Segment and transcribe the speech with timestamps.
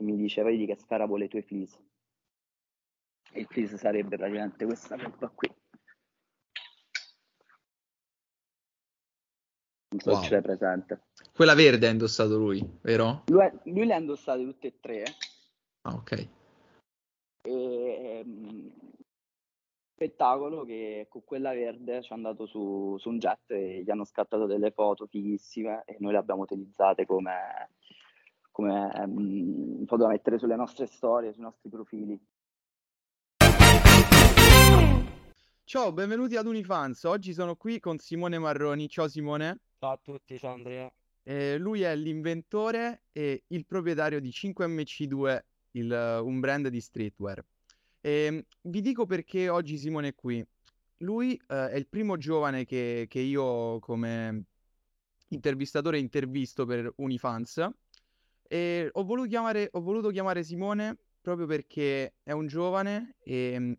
[0.00, 1.76] e mi dice vedi che sfera vuole i tuoi fleece.
[3.32, 5.48] E il fleece sarebbe praticamente questa roba qui.
[9.90, 10.20] Non so Wow.
[10.20, 11.00] se ce l'hai presente.
[11.34, 13.24] Quella verde ha indossato lui, vero?
[13.26, 15.04] Lui, lui le ha indossate tutte e tre
[15.82, 16.28] Ah, ok.
[17.42, 18.72] e ehm,
[19.94, 24.04] spettacolo che con quella verde ci è andato su, su un jet e gli hanno
[24.04, 27.70] scattato delle foto fighissime e noi le abbiamo utilizzate come,
[28.50, 28.90] come
[29.86, 32.20] foto da mettere sulle nostre storie, sui nostri profili.
[35.64, 37.04] Ciao, benvenuti ad Unifans.
[37.04, 38.88] Oggi sono qui con Simone Marroni.
[38.88, 39.60] Ciao Simone.
[39.78, 40.92] Ciao a tutti, ciao Andrea.
[41.22, 45.40] Eh, lui è l'inventore e il proprietario di 5MC2,
[45.72, 47.44] il, eh, un brand di streetwear.
[48.00, 50.44] Ehm, vi dico perché oggi Simone è qui.
[50.98, 54.44] Lui eh, è il primo giovane che, che io come
[55.28, 57.70] intervistatore intervisto per Unifans
[58.52, 63.72] e ho voluto chiamare, ho voluto chiamare Simone proprio perché è un giovane e mm,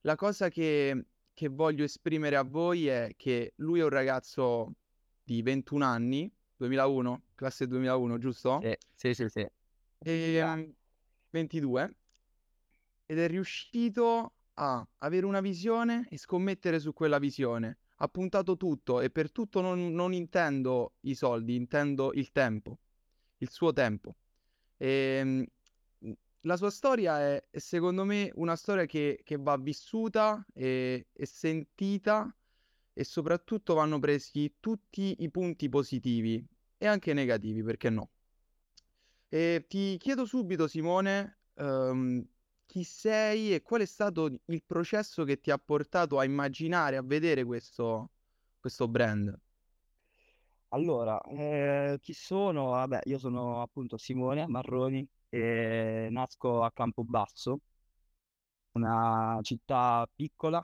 [0.00, 4.76] la cosa che, che voglio esprimere a voi è che lui è un ragazzo
[5.22, 8.60] di 21 anni, 2001, classe 2001, giusto?
[8.62, 9.46] Sì, sì, sì, sì.
[9.98, 10.70] E, mm,
[11.28, 11.96] 22
[13.04, 17.76] ed è riuscito a avere una visione e scommettere su quella visione.
[17.96, 22.78] Ha puntato tutto e per tutto non, non intendo i soldi, intendo il tempo,
[23.38, 24.16] il suo tempo.
[24.76, 25.42] E, mm,
[26.42, 31.26] la sua storia è, è secondo me una storia che, che va vissuta e, e
[31.26, 32.34] sentita
[32.92, 38.10] e soprattutto vanno presi tutti i punti positivi e anche negativi, perché no?
[39.28, 42.24] E ti chiedo subito, Simone, ehm,
[42.66, 47.02] chi sei e qual è stato il processo che ti ha portato a immaginare, a
[47.02, 48.10] vedere questo,
[48.60, 49.36] questo brand?
[50.74, 52.70] Allora, eh, chi sono?
[52.70, 57.60] Vabbè, io sono appunto Simone Marroni e nasco a Campobasso,
[58.72, 60.62] una città piccola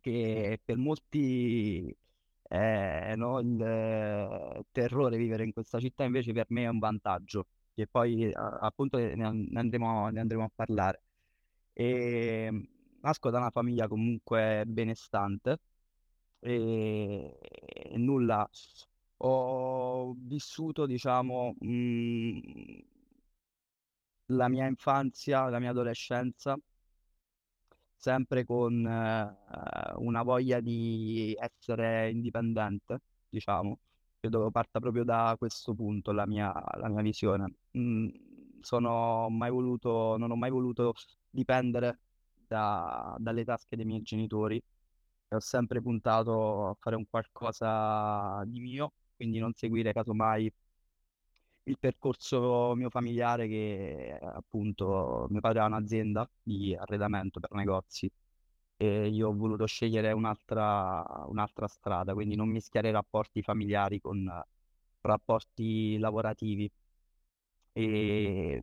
[0.00, 1.94] che per molti
[2.42, 7.46] è no, il eh, terrore vivere in questa città, invece per me è un vantaggio,
[7.74, 11.02] che poi eh, appunto ne, ne andremo, ne andremo a parlare.
[11.72, 12.68] E
[13.00, 15.58] nasco da una famiglia comunque benestante
[16.40, 18.48] e, e nulla,
[19.18, 22.38] ho vissuto, diciamo, mm,
[24.26, 26.56] la mia infanzia, la mia adolescenza
[27.96, 29.36] sempre con eh,
[29.96, 33.78] una voglia di essere indipendente, diciamo.
[34.20, 37.54] Credo parta proprio da questo punto la mia, la mia visione.
[37.78, 38.08] Mm,
[38.60, 40.94] sono mai voluto, non ho mai voluto
[41.30, 41.98] dipendere
[42.46, 44.62] da- dalle tasche dei miei genitori
[45.30, 50.52] ho sempre puntato a fare un qualcosa di mio, quindi non seguire casomai
[51.64, 58.10] il percorso mio familiare che appunto mio padre ha un'azienda di arredamento per negozi
[58.76, 64.30] e io ho voluto scegliere un'altra un'altra strada, quindi non mischiare rapporti familiari con
[65.00, 66.70] rapporti lavorativi.
[67.74, 68.62] E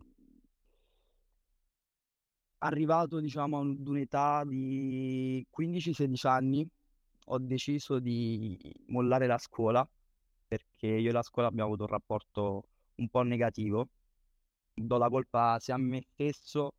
[2.59, 6.67] arrivato diciamo ad un'età di 15-16 anni
[7.27, 9.87] ho deciso di mollare la scuola
[10.83, 12.63] perché io e la scuola abbiamo avuto un rapporto
[12.95, 13.87] un po' negativo.
[14.73, 16.73] Do la colpa sia a me stesso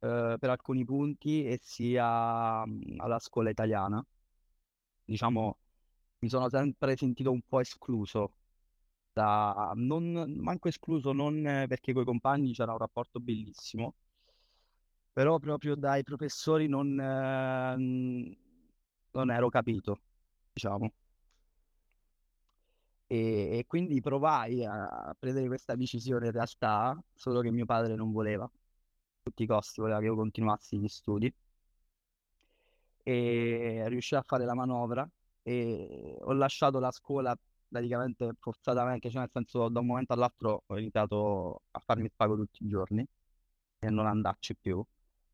[0.00, 4.04] eh, per alcuni punti e sia mm, alla scuola italiana.
[5.04, 5.56] Diciamo,
[6.20, 8.32] mi sono sempre sentito un po' escluso
[9.12, 13.94] da, non, manco escluso non perché coi compagni c'era un rapporto bellissimo,
[15.12, 18.36] però proprio dai professori non, eh,
[19.12, 20.00] non ero capito,
[20.52, 20.92] diciamo.
[23.14, 28.10] E, e quindi provai a, prendere questa decisione in realtà, solo che mio padre non
[28.12, 28.50] voleva, a
[29.22, 31.32] tutti i costi voleva che io continuassi gli studi
[33.02, 35.08] e riuscii a fare la manovra
[35.42, 37.36] e ho lasciato la scuola
[37.68, 42.36] praticamente forzatamente, cioè nel senso da un momento all'altro ho iniziato a farmi il pago
[42.36, 43.06] tutti i giorni
[43.80, 44.84] e non andarci più.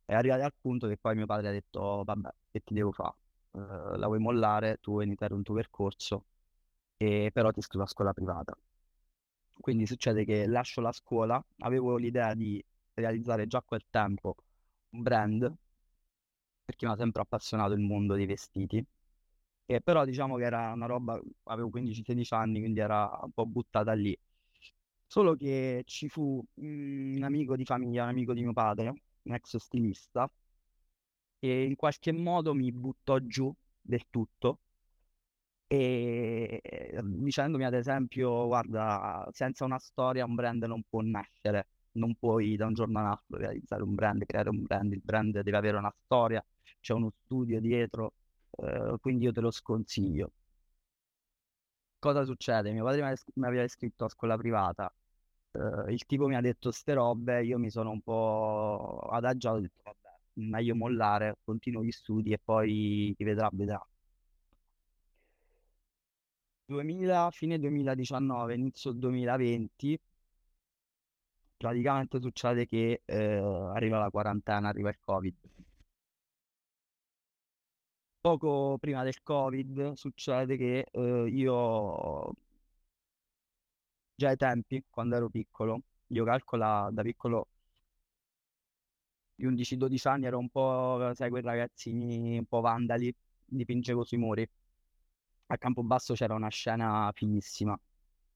[0.06, 2.92] E arrivati al punto che poi mio padre ha detto, "Oh, vabbè, che ti devo
[2.92, 3.14] fare?
[3.52, 6.24] Eh, la vuoi mollare, tu vuoi iniziare un tuo percorso,
[7.02, 8.54] e però ti iscrivo a scuola privata.
[9.58, 12.62] Quindi succede che lascio la scuola, avevo l'idea di
[12.92, 14.34] realizzare già a quel tempo
[14.90, 15.54] un brand,
[16.62, 18.84] perché mi ha sempre appassionato il mondo dei vestiti,
[19.64, 23.92] e però diciamo che era una roba, avevo 15-16 anni, quindi era un po' buttata
[23.94, 24.14] lì.
[25.06, 28.92] Solo che ci fu un amico di famiglia, un amico di mio padre,
[29.22, 30.30] un ex stilista,
[31.38, 33.50] che in qualche modo mi buttò giù
[33.80, 34.58] del tutto
[35.72, 41.68] e dicendomi ad esempio, guarda, senza una storia un brand non può nascere.
[41.92, 45.56] non puoi da un giorno all'altro realizzare un brand, creare un brand, il brand deve
[45.56, 46.44] avere una storia,
[46.80, 48.14] c'è uno studio dietro,
[48.50, 50.32] eh, quindi io te lo sconsiglio.
[51.98, 52.72] Cosa succede?
[52.72, 54.90] Mio padre mi aveva iscritto a scuola privata,
[55.52, 59.60] eh, il tipo mi ha detto ste robe, io mi sono un po' adagiato, ho
[59.60, 60.08] detto vabbè,
[60.48, 63.84] meglio mollare, continuo gli studi e poi ti vedrà, vedrà.
[66.70, 69.98] 2000, fine 2019, inizio 2020,
[71.56, 73.16] praticamente succede che eh,
[73.74, 75.34] arriva la quarantena, arriva il Covid.
[78.22, 82.32] Poco prima del Covid succede che eh, io
[84.14, 87.48] già ai tempi, quando ero piccolo, io calcolo da piccolo
[89.34, 93.12] di 11-12 anni ero un po', sai, quei ragazzini un po' vandali,
[93.44, 94.48] dipingevo sui muri.
[95.52, 97.78] A Campobasso c'era una scena fighissima.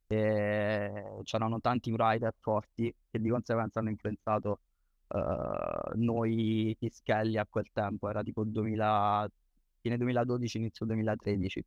[0.07, 4.61] E c'erano tanti writer forti che di conseguenza hanno influenzato
[5.09, 9.29] uh, noi Pischelli a quel tempo, era tipo 2000,
[9.81, 11.65] fine 2012, inizio 2013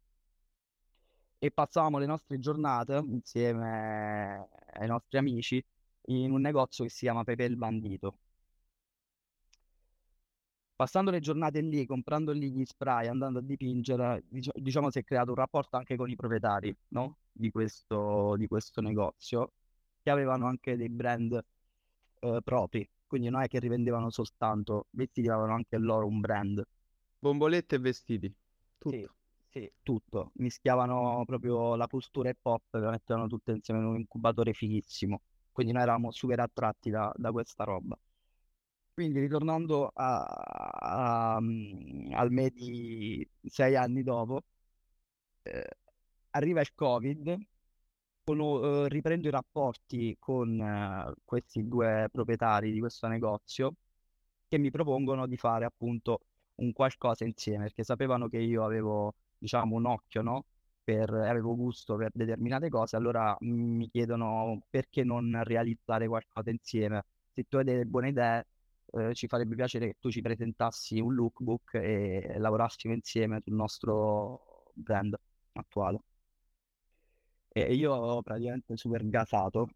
[1.39, 5.63] e passavamo le nostre giornate insieme ai nostri amici
[6.07, 8.17] in un negozio che si chiama Pepe il Bandito.
[10.77, 15.31] Passando le giornate lì, comprando lì gli spray, andando a dipingere, diciamo si è creato
[15.31, 17.17] un rapporto anche con i proprietari no?
[17.31, 19.53] di, questo, di questo negozio,
[20.03, 21.43] che avevano anche dei brand
[22.19, 26.63] eh, propri, quindi non è che rivendevano soltanto vestiti, avevano anche loro un brand.
[27.17, 28.31] Bombolette e vestiti,
[28.77, 28.95] tutto.
[28.95, 29.09] Sì.
[29.49, 30.31] Sì, tutto.
[30.35, 35.21] Mischiavano proprio la postura hip hop, le mettevano tutte insieme in un incubatore fighissimo.
[35.51, 37.97] Quindi noi eravamo super attratti da, da questa roba.
[38.97, 44.41] Quindi ritornando a, a, mm, al me di sei anni dopo,
[45.43, 45.67] eh,
[46.31, 47.37] arriva il Covid,
[48.23, 53.75] con, eh, riprendo i rapporti con eh, questi due proprietari di questo negozio
[54.47, 56.21] che mi propongono di fare appunto
[56.55, 60.45] un qualcosa insieme, perché sapevano che io avevo diciamo, un occhio, no?
[60.83, 67.05] Per, avevo gusto per determinate cose, allora mi chiedono perché non realizzare qualcosa insieme.
[67.33, 68.45] Se tu hai delle buone idee,
[68.93, 74.71] eh, ci farebbe piacere che tu ci presentassi un lookbook e lavorassimo insieme sul nostro
[74.73, 75.15] brand
[75.53, 75.99] attuale.
[77.49, 79.67] E io praticamente super gasato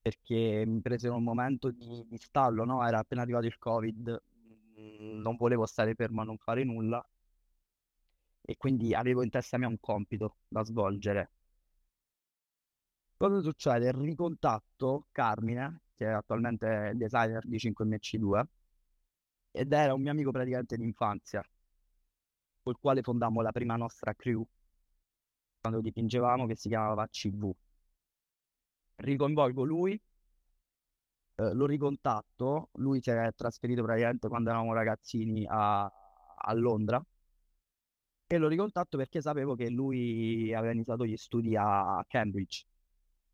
[0.00, 2.86] perché mi presero un momento di, di stallo, no?
[2.86, 4.22] Era appena arrivato il Covid,
[4.80, 7.04] mm, non volevo stare fermo a non fare nulla
[8.42, 11.30] e quindi avevo in testa mia un compito da svolgere.
[13.16, 13.90] Cosa succede?
[13.92, 18.42] Ricontatto Carmine, che è attualmente designer di 5MC2,
[19.52, 21.42] ed era un mio amico praticamente d'infanzia,
[22.62, 24.44] col quale fondammo la prima nostra crew,
[25.60, 27.50] quando dipingevamo, che si chiamava CV.
[28.96, 30.00] Riconvolgo lui,
[31.36, 37.04] eh, lo ricontatto, lui si è trasferito praticamente quando eravamo ragazzini a, a Londra,
[38.26, 42.64] e lo ricontatto perché sapevo che lui aveva iniziato gli studi a Cambridge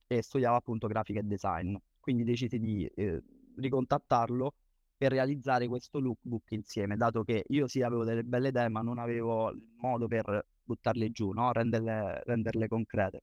[0.09, 1.77] e studiava appunto grafica e design.
[2.09, 3.23] Quindi decisi di eh,
[3.57, 4.55] ricontattarlo
[4.97, 8.97] per realizzare questo lookbook insieme, dato che io sì avevo delle belle idee, ma non
[8.99, 11.53] avevo il modo per buttarle giù, no?
[11.53, 13.23] renderle, renderle concrete.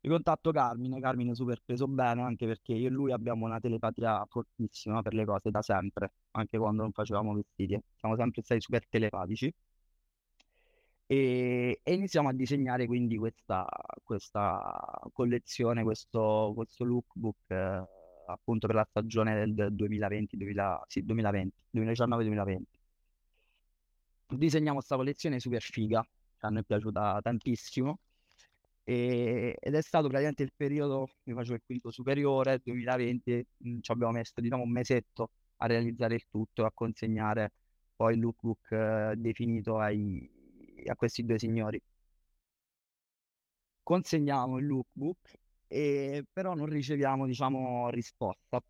[0.00, 5.00] Ricontatto Carmine, Carmine super preso bene anche perché io e lui abbiamo una telepatia fortissima
[5.00, 7.80] per le cose da sempre, anche quando non facevamo vestiti.
[7.94, 9.54] Siamo sempre stati super telepatici
[11.10, 13.66] e, e iniziamo a disegnare quindi questa,
[14.04, 17.82] questa collezione, questo, questo lookbook eh,
[18.26, 22.62] appunto per la stagione del 2020, 2000, sì, 2020 2019-2020.
[24.28, 28.00] Disegniamo questa collezione super figa, che a noi è piaciuta tantissimo
[28.84, 34.12] ed è stato praticamente il periodo, mi facevo il quinto superiore, 2020, mh, ci abbiamo
[34.12, 37.52] messo diciamo un mesetto a realizzare il tutto, a consegnare
[37.96, 40.30] poi il lookbook eh, definito ai,
[40.86, 41.80] a questi due signori.
[43.82, 45.32] Consegniamo il lookbook,
[45.66, 48.62] e però non riceviamo, diciamo, risposta.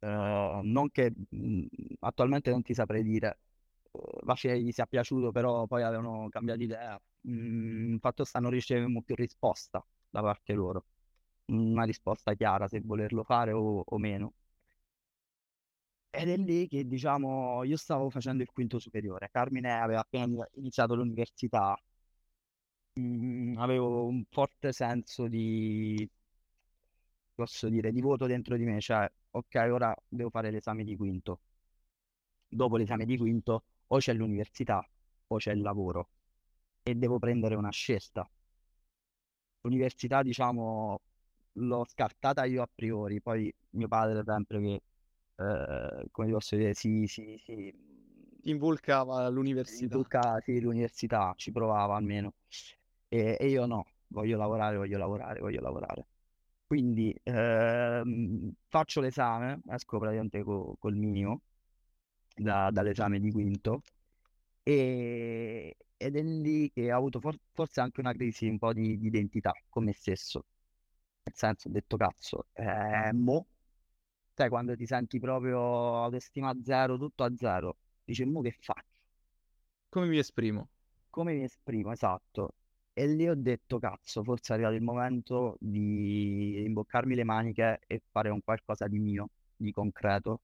[0.00, 1.64] Uh, non che mh, mm,
[2.00, 3.38] attualmente non ti saprei dire,
[3.92, 7.00] uh, gli sia piaciuto, però poi avevano cambiato idea.
[7.28, 10.86] Mm, fatto sta non ricevemmo più risposta da parte loro,
[11.46, 14.32] una risposta chiara se volerlo fare o, o meno.
[16.14, 19.28] Ed è lì che, diciamo, io stavo facendo il quinto superiore.
[19.30, 21.76] Carmine aveva appena iniziato l'università.
[22.98, 26.08] Mm, avevo un forte senso di,
[27.34, 28.80] posso dire, di voto dentro di me.
[28.80, 31.40] Cioè, ok, ora devo fare l'esame di quinto.
[32.48, 34.86] Dopo l'esame di quinto o c'è l'università
[35.26, 36.08] o c'è il lavoro.
[36.82, 38.28] E devo prendere una scelta.
[39.62, 41.00] L'università, diciamo,
[41.52, 44.82] l'ho scartata io a priori, poi mio padre sempre che,
[45.42, 47.74] eh, come posso dire, si, si, si,
[48.44, 49.96] involcava all'università.
[49.96, 52.34] Duca, sì, l'università ci provava almeno.
[53.08, 56.06] E, e io no, voglio lavorare, voglio lavorare, voglio lavorare.
[56.66, 61.42] Quindi ehm, faccio l'esame, esco praticamente co- col minimo
[62.34, 63.82] da- dall'esame di quinto
[64.62, 68.98] e- ed è lì che ho avuto for- forse anche una crisi un po' di,
[68.98, 70.44] di identità con me stesso.
[71.24, 73.46] Nel senso, ho detto cazzo, eh, mo,
[74.34, 78.90] sai, quando ti senti proprio autostima a zero, tutto a zero, dici, mo che faccio?
[79.90, 80.68] Come mi esprimo?
[81.10, 82.54] come mi esprimo, esatto.
[82.94, 88.02] E lì ho detto, cazzo, forse è arrivato il momento di imboccarmi le maniche e
[88.10, 90.40] fare un qualcosa di mio, di concreto,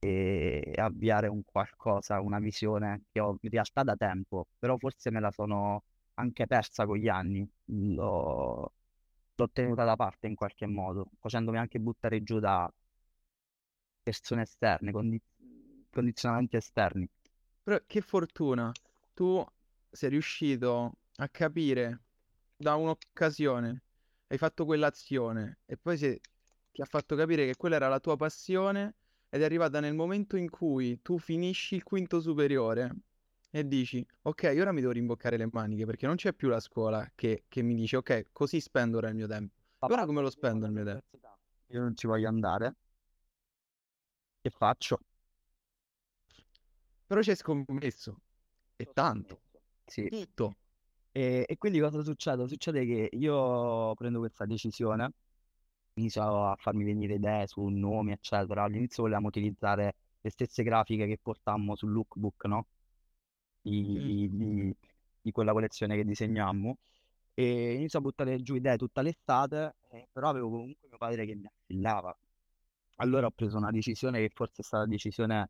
[0.00, 5.20] e avviare un qualcosa, una visione che ho in realtà da tempo, però forse me
[5.20, 7.48] la sono anche persa con gli anni.
[7.66, 8.72] L'ho
[9.36, 12.70] l'ho tenuta da parte in qualche modo, facendomi anche buttare giù da
[14.04, 15.20] persone esterne, condi-
[15.90, 17.08] condizionamenti esterni.
[17.62, 18.72] Però che fortuna,
[19.14, 19.44] tu
[19.90, 22.02] sei riuscito a capire
[22.56, 23.82] da un'occasione,
[24.28, 26.20] hai fatto quell'azione e poi sei-
[26.72, 28.94] ti ha fatto capire che quella era la tua passione
[29.30, 32.94] ed è arrivata nel momento in cui tu finisci il quinto superiore
[33.50, 37.10] e dici, ok, ora mi devo rimboccare le maniche perché non c'è più la scuola
[37.14, 39.54] che, che mi dice, ok, così spendo ora il mio tempo.
[39.78, 41.18] Papà, Ora come lo spendo il mio tempo?
[41.68, 42.74] Io non ci voglio andare.
[44.44, 44.98] Che faccio?
[47.06, 48.20] Però ci hai scommesso,
[48.76, 49.40] e tanto,
[49.86, 50.06] Sì.
[50.06, 50.56] tutto.
[51.12, 52.46] E, e quindi cosa succede?
[52.46, 55.12] Succede che io prendo questa decisione,
[55.94, 58.64] inizio a farmi venire idee su nomi, eccetera.
[58.64, 62.66] All'inizio volevamo utilizzare le stesse grafiche che portammo sul lookbook, no?
[63.62, 64.28] Di, Mm.
[64.28, 64.76] di-
[65.22, 66.76] di- quella collezione che disegnammo.
[67.32, 71.34] E inizio a buttare giù idee tutta l'estate, eh, però avevo comunque mio padre che
[71.34, 72.14] mi affillava.
[72.96, 75.48] Allora ho preso una decisione che forse è stata la decisione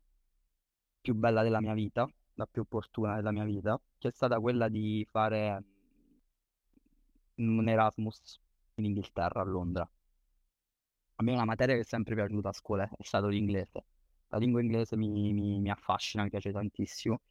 [1.01, 4.67] più bella della mia vita, la più opportuna della mia vita, che è stata quella
[4.69, 5.63] di fare
[7.37, 8.39] un Erasmus
[8.75, 9.89] in Inghilterra, a Londra.
[11.17, 13.85] A me una materia che è sempre piaciuta a scuola è stato l'inglese.
[14.29, 17.21] La lingua inglese mi, mi- mi affascina, mi piace tantissimo.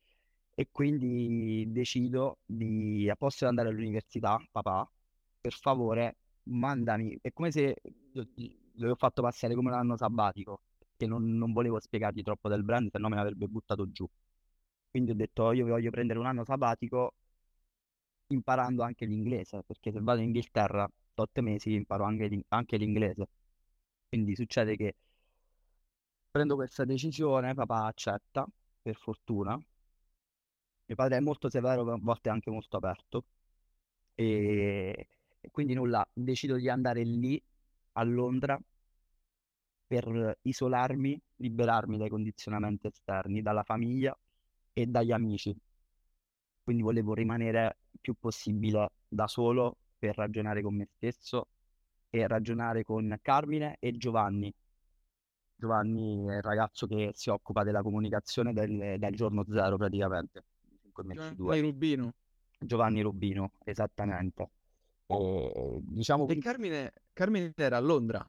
[0.54, 4.88] E quindi decido di, a posto di andare all'università, papà,
[5.40, 7.18] per favore, mandami.
[7.20, 7.76] È come se
[8.74, 10.60] gli ho fatto passare come un anno sabbatico,
[10.96, 14.08] che non, non volevo spiegargli troppo del brand, se no me l'avrebbe buttato giù.
[14.90, 17.14] Quindi ho detto, io voglio prendere un anno sabbatico
[18.28, 23.28] imparando anche l'inglese, perché se vado in Inghilterra, otto mesi imparo anche, anche l'inglese.
[24.08, 24.94] Quindi succede che
[26.30, 28.46] prendo questa decisione, papà accetta,
[28.82, 29.58] per fortuna.
[30.86, 33.24] Mio padre è molto severo, a volte anche molto aperto.
[34.14, 35.08] E
[35.50, 37.40] quindi nulla, decido di andare lì
[37.96, 38.60] a Londra
[39.86, 44.16] per isolarmi, liberarmi dai condizionamenti esterni, dalla famiglia
[44.72, 45.54] e dagli amici.
[46.62, 51.48] Quindi volevo rimanere il più possibile da solo per ragionare con me stesso
[52.10, 54.52] e ragionare con Carmine e Giovanni.
[55.56, 60.78] Giovanni è il ragazzo che si occupa della comunicazione del, dal giorno zero praticamente, di
[60.82, 61.60] 5 mesi Giovanni 2.
[61.60, 62.14] Rubino.
[62.58, 64.50] Giovanni Rubino, esattamente.
[65.06, 68.28] E, diciamo E che Carmine, Carmine era a Londra.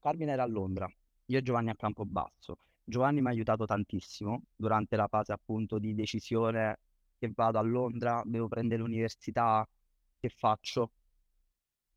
[0.00, 0.88] Carmine era a Londra,
[1.26, 2.58] io e Giovanni a Campobasso.
[2.84, 6.78] Giovanni mi ha aiutato tantissimo durante la fase appunto di decisione
[7.18, 9.66] che vado a Londra, devo prendere l'università,
[10.20, 10.92] che faccio?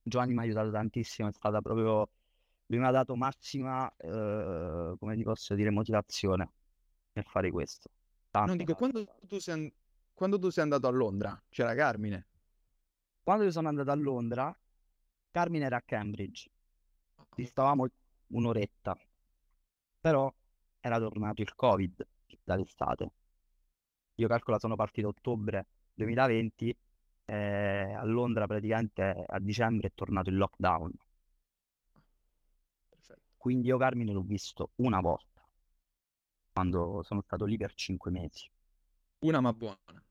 [0.02, 2.10] Giovanni mi ha aiutato tantissimo, è stata proprio,
[2.68, 6.50] lui mi ha dato massima, eh, come ti posso dire, motivazione
[7.14, 7.90] nel fare questo.
[7.90, 9.72] Non Tanta, dico, quando tu sei, an-
[10.14, 12.26] quando tu sei andato a Londra, c'era Carmine.
[13.30, 14.60] Quando io sono andato a Londra,
[15.30, 16.50] Carmine era a Cambridge,
[17.36, 17.86] distavamo
[18.30, 18.98] un'oretta,
[20.00, 20.34] però
[20.80, 22.08] era tornato il Covid
[22.44, 23.12] dall'estate.
[24.16, 26.76] Io calcolo sono partito a ottobre 2020,
[27.26, 30.92] eh, a Londra praticamente a dicembre è tornato il lockdown.
[32.90, 33.22] Perfetto.
[33.38, 35.48] Quindi io Carmine l'ho visto una volta,
[36.52, 38.50] quando sono stato lì per cinque mesi.
[39.20, 40.04] Una ma buona.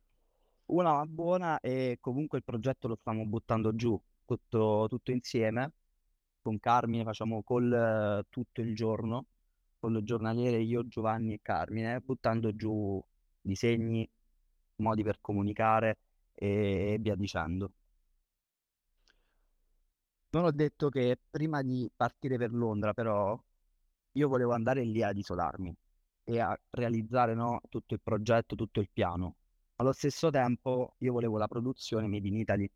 [0.70, 5.72] Una buona e comunque il progetto lo stiamo buttando giù tutto, tutto insieme.
[6.42, 9.26] Con Carmine facciamo call eh, tutto il giorno,
[9.80, 13.02] call giornaliere io, Giovanni e Carmine, buttando giù
[13.40, 14.08] disegni,
[14.76, 15.98] modi per comunicare
[16.34, 17.72] e, e via dicendo.
[20.30, 23.38] Non ho detto che prima di partire per Londra, però,
[24.12, 25.74] io volevo andare lì ad isolarmi
[26.24, 29.37] e a realizzare, no, tutto il progetto, tutto il piano.
[29.80, 32.70] Allo stesso tempo io volevo la produzione made in Italy.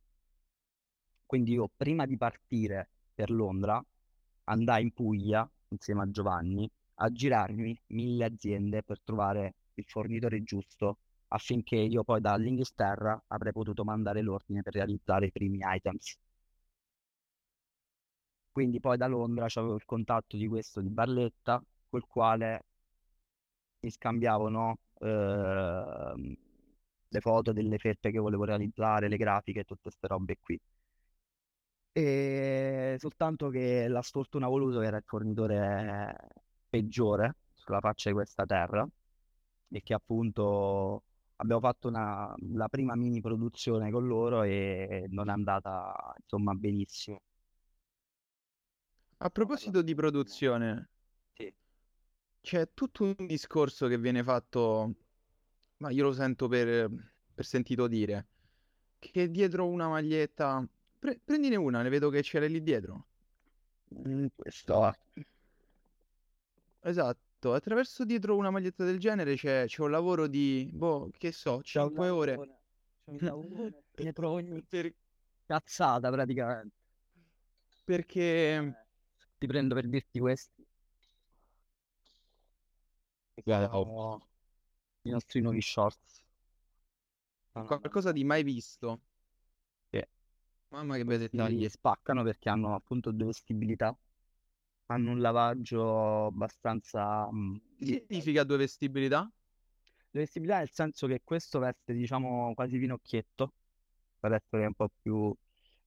[1.27, 3.85] Quindi io prima di partire per Londra,
[4.45, 10.99] andai in Puglia insieme a Giovanni a girarmi mille aziende per trovare il fornitore giusto
[11.29, 16.17] affinché io poi dall'Inghilterra avrei potuto mandare l'ordine per realizzare i primi items.
[18.53, 22.65] Quindi poi da Londra avevo il contatto di questo di Barletta, col quale
[23.81, 26.37] mi scambiavo no, eh,
[27.13, 30.61] le foto delle felpe che volevo realizzare, le grafiche tutte queste robe qui.
[31.95, 36.17] E soltanto che la sfortuna voluto era il fornitore
[36.69, 38.89] peggiore sulla faccia di questa terra
[39.69, 41.05] e che appunto
[41.37, 47.21] abbiamo fatto una, la prima mini produzione con loro e non è andata insomma benissimo.
[49.21, 50.91] A proposito di produzione,
[51.37, 51.53] Sì.
[52.41, 54.95] c'è tutto un discorso che viene fatto,
[55.83, 56.89] ma io lo sento per,
[57.35, 58.27] per sentito dire,
[59.01, 60.65] che dietro una maglietta...
[60.99, 63.05] Pre- prendine una, ne vedo che ce l'hai lì dietro.
[63.93, 64.95] Mm, questo
[66.85, 71.59] Esatto, attraverso dietro una maglietta del genere c'è, c'è un lavoro di, boh, che so,
[71.63, 72.35] c'è un 5 ore.
[73.05, 74.95] c'è un lavorone dietro ogni Per-
[75.47, 76.75] cazzata praticamente.
[77.85, 78.75] perché...
[79.39, 80.65] Ti prendo per dirti questi.
[83.35, 84.21] Che Guarda, sono
[85.05, 86.23] i nostri nuovi shorts.
[87.55, 88.13] No, no, no, Qualcosa no.
[88.13, 89.01] di mai visto.
[89.91, 90.03] Sì.
[90.71, 91.69] Mamma che bei Questi dettagli.
[91.69, 93.97] spaccano perché hanno appunto due vestibilità.
[94.87, 97.29] Hanno un lavaggio abbastanza...
[97.33, 99.31] mm, Che significa due vestibilità?
[100.11, 103.53] Due vestibilità nel senso che questo veste, diciamo, quasi finocchietto,
[104.19, 105.35] per essere un po' più,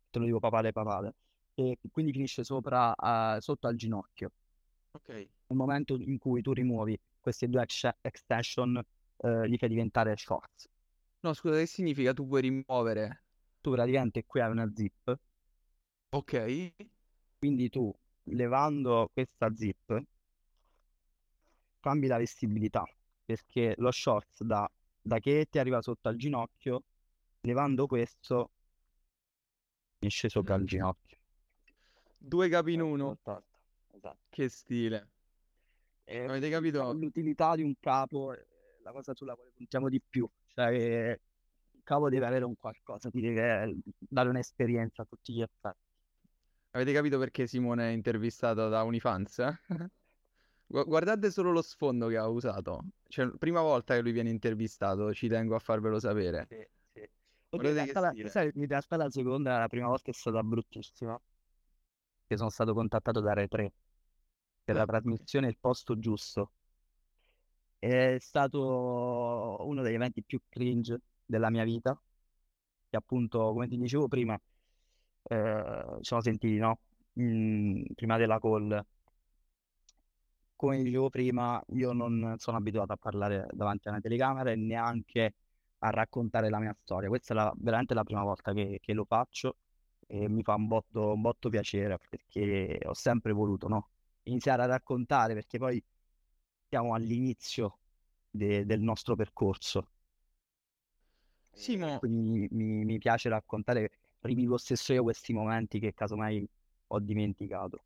[0.10, 1.16] te lo dico papale papale,
[1.54, 2.94] e quindi finisce sopra,
[3.38, 4.32] eh, sotto al ginocchio.
[4.94, 5.10] Ok.
[5.48, 8.82] Nel momento in cui tu rimuovi queste due ex- extension,
[9.18, 10.68] eh, li fai diventare shorts.
[11.22, 13.24] No, scusa, che significa tu puoi rimuovere?
[13.62, 15.20] Tu praticamente qui hai una zip,
[16.12, 16.74] Ok.
[17.40, 17.92] quindi tu
[18.24, 20.04] levando questa zip
[21.80, 22.84] cambi la vestibilità,
[23.24, 24.70] perché lo shorts da,
[25.02, 26.84] da che ti arriva sotto al ginocchio,
[27.42, 28.50] levando questo
[30.00, 31.18] esce sopra il ginocchio.
[32.18, 33.12] Due capi in uno.
[33.14, 34.18] Esatto.
[34.30, 35.08] Che stile.
[36.04, 36.92] E Avete capito?
[36.94, 38.34] L'utilità di un capo
[38.86, 41.22] la cosa sulla quale puntiamo di più, cioè che
[41.72, 45.78] il capo deve avere un qualcosa, deve dare un'esperienza a tutti gli effetti.
[46.72, 49.40] Avete capito perché Simone è intervistato da Unifans?
[49.40, 49.60] eh?
[50.68, 52.86] Gu- Guardate solo lo sfondo che ha usato.
[53.08, 56.48] Cioè, prima volta che lui viene intervistato, ci tengo a farvelo sapere.
[56.48, 56.56] Sì,
[56.94, 57.10] sì.
[57.50, 58.30] Guardate in realtà la- stile.
[58.30, 61.20] sai, in realtà la seconda, la prima volta è stata bruttissima,
[62.28, 63.74] che sono stato contattato da Rai 3
[64.64, 66.52] per la trasmissione Il posto giusto.
[67.88, 72.00] È stato uno degli eventi più cringe della mia vita,
[72.90, 74.40] che appunto, come ti dicevo prima,
[75.24, 76.80] eh, siamo sentiti, no?
[77.20, 78.84] Mm, prima della call.
[80.56, 85.34] Come dicevo prima, io non sono abituato a parlare davanti a una telecamera e neanche
[85.80, 87.10] a raccontare la mia storia.
[87.10, 89.58] Questa è la- veramente la prima volta che, che lo faccio
[90.08, 93.90] e mi fa un botto, un botto piacere perché ho sempre voluto, no?
[94.24, 95.84] Iniziare a raccontare perché poi
[96.76, 97.80] siamo all'inizio
[98.30, 99.88] de- del nostro percorso.
[101.54, 103.90] Simo, Quindi mi, mi piace raccontare,
[104.22, 106.48] rivivo stesso io questi momenti che casomai
[106.88, 107.84] ho dimenticato.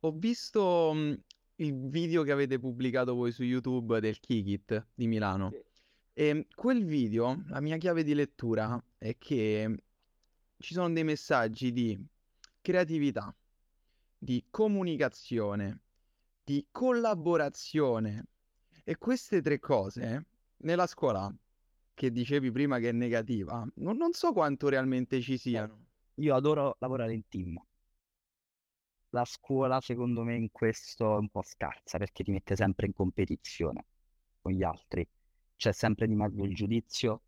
[0.00, 1.22] ho visto mh,
[1.56, 5.58] il video che avete pubblicato voi su YouTube del Kikit di Milano.
[6.14, 9.82] E quel video, la mia chiave di lettura è che
[10.58, 11.98] ci sono dei messaggi di
[12.60, 13.34] creatività,
[14.18, 15.82] di comunicazione,
[16.46, 18.24] di collaborazione.
[18.84, 20.26] E queste tre cose
[20.58, 21.34] nella scuola,
[21.92, 25.86] che dicevi prima che è negativa, non, non so quanto realmente ci siano.
[26.14, 27.58] Io adoro lavorare in team.
[29.10, 32.92] La scuola, secondo me, in questo è un po' scarsa perché ti mette sempre in
[32.92, 33.84] competizione
[34.40, 35.06] con gli altri.
[35.56, 37.22] C'è sempre di mezzo il giudizio,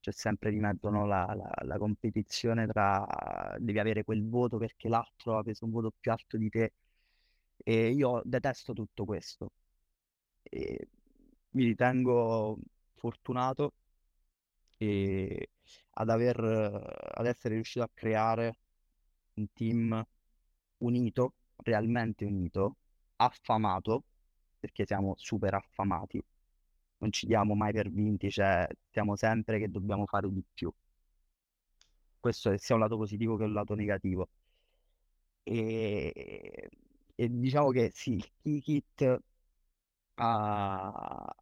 [0.00, 4.88] c'è sempre di mezzo, no, la, la- la competizione tra devi avere quel voto perché
[4.88, 6.72] l'altro ha preso un voto più alto di te.
[7.64, 9.52] E io detesto tutto questo.
[10.42, 10.88] E
[11.50, 12.58] mi ritengo
[12.94, 13.72] fortunato
[14.78, 15.50] e
[15.90, 18.58] ad aver, ad essere riuscito a creare
[19.34, 20.04] un team
[20.78, 22.76] unito, realmente unito,
[23.16, 24.04] affamato,
[24.58, 26.22] perché siamo super affamati,
[26.98, 30.72] non ci diamo mai per vinti, cioè siamo sempre che dobbiamo fare di più.
[32.20, 34.28] Questo è sia un lato positivo che un lato negativo.
[35.44, 36.12] E,
[37.28, 39.18] diciamo che sì, il Kikit
[40.16, 41.34] ha-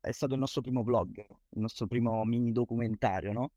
[0.00, 3.50] è stato il nostro primo vlog, il nostro primo mini documentario, no?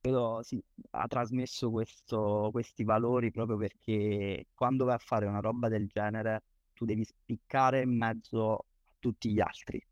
[0.00, 5.68] Però sì, ha trasmesso questo- questi valori proprio perché quando vai a fare una roba
[5.68, 6.44] del genere,
[6.74, 8.64] tu devi spiccare in mezzo a
[8.98, 9.82] tutti gli altri.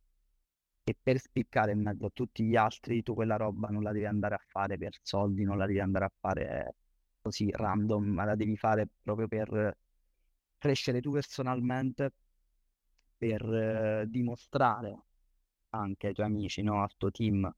[0.84, 4.06] E per spiccare in mezzo a tutti gli altri, tu quella roba non la devi
[4.06, 6.74] andare a fare per soldi, non la devi andare a fare
[7.20, 9.76] così random, ma la devi fare proprio per
[10.58, 12.12] crescere tu personalmente,
[13.16, 14.98] per eh, dimostrare
[15.70, 16.82] anche ai tuoi amici, no?
[16.82, 17.50] Al tuo team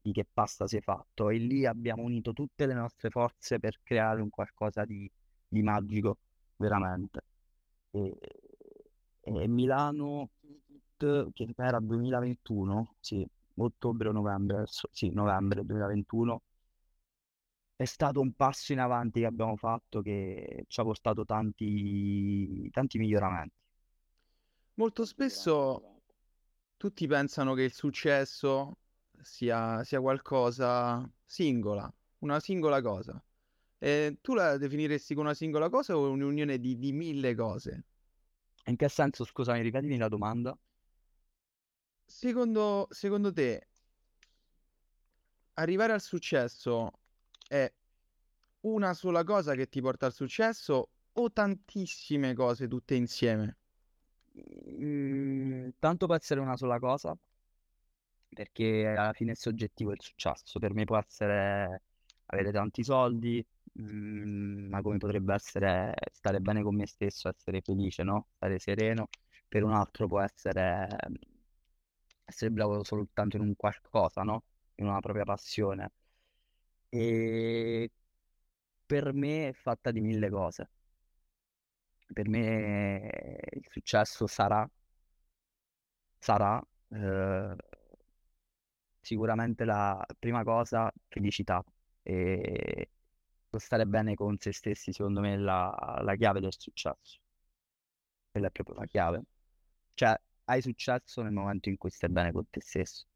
[0.00, 1.30] di che pasta sei fatto.
[1.30, 5.10] E lì abbiamo unito tutte le nostre forze per creare un qualcosa di,
[5.48, 6.18] di magico,
[6.56, 7.22] veramente.
[7.90, 8.18] E,
[9.20, 10.30] e Milano
[10.96, 16.42] che era 2021, sì, ottobre o novembre, sì, novembre 2021,
[17.76, 22.98] è stato un passo in avanti che abbiamo fatto che ci ha portato tanti, tanti
[22.98, 23.56] miglioramenti.
[24.74, 26.00] Molto spesso
[26.76, 28.78] tutti pensano che il successo
[29.20, 33.22] sia, sia qualcosa singola, una singola cosa.
[33.78, 37.84] E tu la definiresti come una singola cosa o un'unione di, di mille cose?
[38.66, 40.56] In che senso, scusami, ripetimi la domanda?
[42.06, 43.68] Secondo, secondo te,
[45.54, 46.92] arrivare al successo
[47.48, 47.72] è
[48.62, 53.56] una sola cosa che ti porta al successo o tantissime cose tutte insieme?
[54.68, 57.16] Mm, tanto può essere una sola cosa,
[58.28, 60.58] perché alla fine è soggettivo il successo.
[60.58, 61.82] Per me può essere
[62.26, 63.44] avere tanti soldi,
[63.80, 68.28] mm, ma come potrebbe essere stare bene con me stesso, essere felice, no?
[68.36, 69.08] Stare sereno.
[69.48, 71.14] Per un altro può essere mm,
[72.24, 74.44] essere bravo soltanto in un qualcosa, no?
[74.76, 75.90] In una propria passione.
[76.94, 77.90] E
[78.86, 80.70] per me è fatta di mille cose.
[82.14, 83.10] Per me
[83.50, 84.66] il successo sarà,
[86.20, 87.56] sarà eh,
[89.00, 91.62] sicuramente la prima cosa felicità
[92.02, 92.88] e
[93.56, 97.18] stare bene con se stessi, secondo me, è la, la chiave del successo.
[98.30, 99.22] Quella è proprio la chiave.
[99.94, 103.06] Cioè, hai successo nel momento in cui stai bene con te stesso,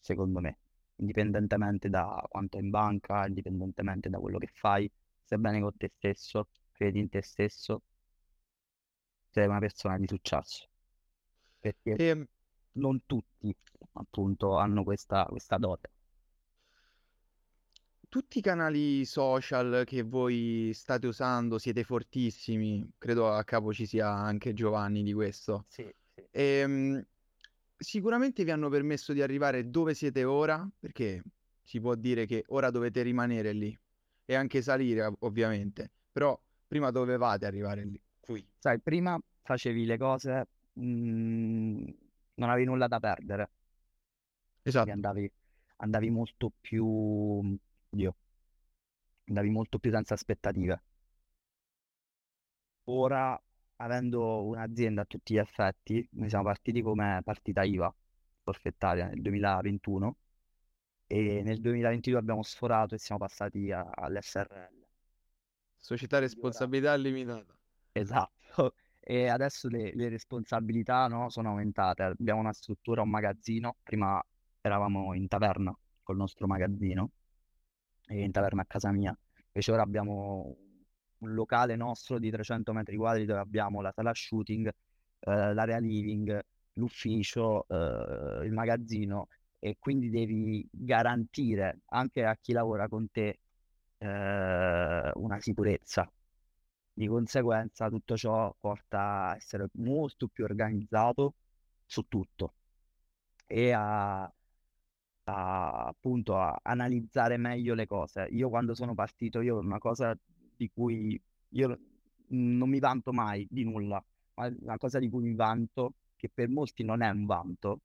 [0.00, 0.58] secondo me,
[0.96, 4.90] indipendentemente da quanto è in banca, indipendentemente da quello che fai,
[5.24, 7.82] stai bene con te stesso, credi in te stesso,
[9.30, 10.66] sei una persona di successo.
[11.60, 12.26] Perché E
[12.72, 13.54] non tutti,
[13.94, 15.90] appunto, hanno questa, questa dote.
[18.08, 24.08] tutti i canali social che voi state usando, siete fortissimi, credo a capo ci sia
[24.10, 25.66] anche Giovanni di questo.
[25.68, 25.82] Sì,
[26.14, 26.26] sì.
[26.30, 27.04] Ehm,
[27.76, 31.22] sicuramente vi hanno permesso di arrivare dove siete ora, perché
[31.62, 33.76] si può dire che ora dovete rimanere lì
[34.24, 38.46] e anche salire, ov- ovviamente, però prima dovevate arrivare lì, qui.
[38.58, 40.46] Sai, prima facevi le cose,
[40.80, 41.86] mm,
[42.34, 43.50] non avevi nulla da perdere,
[44.64, 44.92] Esatto.
[44.92, 45.30] andavi,
[45.76, 48.16] andavi molto più, oddio,
[49.28, 50.82] andavi molto più senza aspettative.
[52.86, 53.40] Ora,
[53.76, 57.94] avendo un'azienda a tutti gli effetti, noi siamo partiti come partita IVA
[58.42, 60.16] forfettaria nel 2021
[61.06, 64.86] e nel 2022 abbiamo sforato e siamo passati a- all'SRL.
[65.78, 67.56] Società Quindi ora, responsabilità limitata.
[67.92, 72.02] esatto, e adesso le, le responsabilità, no, sono aumentate.
[72.02, 74.22] Abbiamo una struttura, un magazzino, prima
[74.60, 77.10] eravamo in taverna col nostro magazzino
[78.06, 79.16] e in taverna a casa mia.
[79.48, 80.56] Invece ora abbiamo
[81.18, 84.66] un locale nostro di 300 metri quadri dove abbiamo la sala shooting,
[85.20, 86.40] eh, l'area living,
[86.74, 93.38] l'ufficio, eh, il magazzino e quindi devi garantire anche a chi lavora con te
[93.98, 96.10] eh, una sicurezza.
[96.92, 101.34] Di conseguenza tutto ciò porta a essere molto più organizzato
[101.84, 102.54] su tutto
[103.46, 104.22] e a,
[105.24, 108.26] a, appunto a analizzare meglio le cose.
[108.30, 110.16] Io quando sono partito, io una cosa
[110.56, 111.78] di cui io
[112.28, 114.02] non mi vanto mai di nulla,
[114.34, 117.80] ma una cosa di cui mi vanto, che per molti non è un vanto,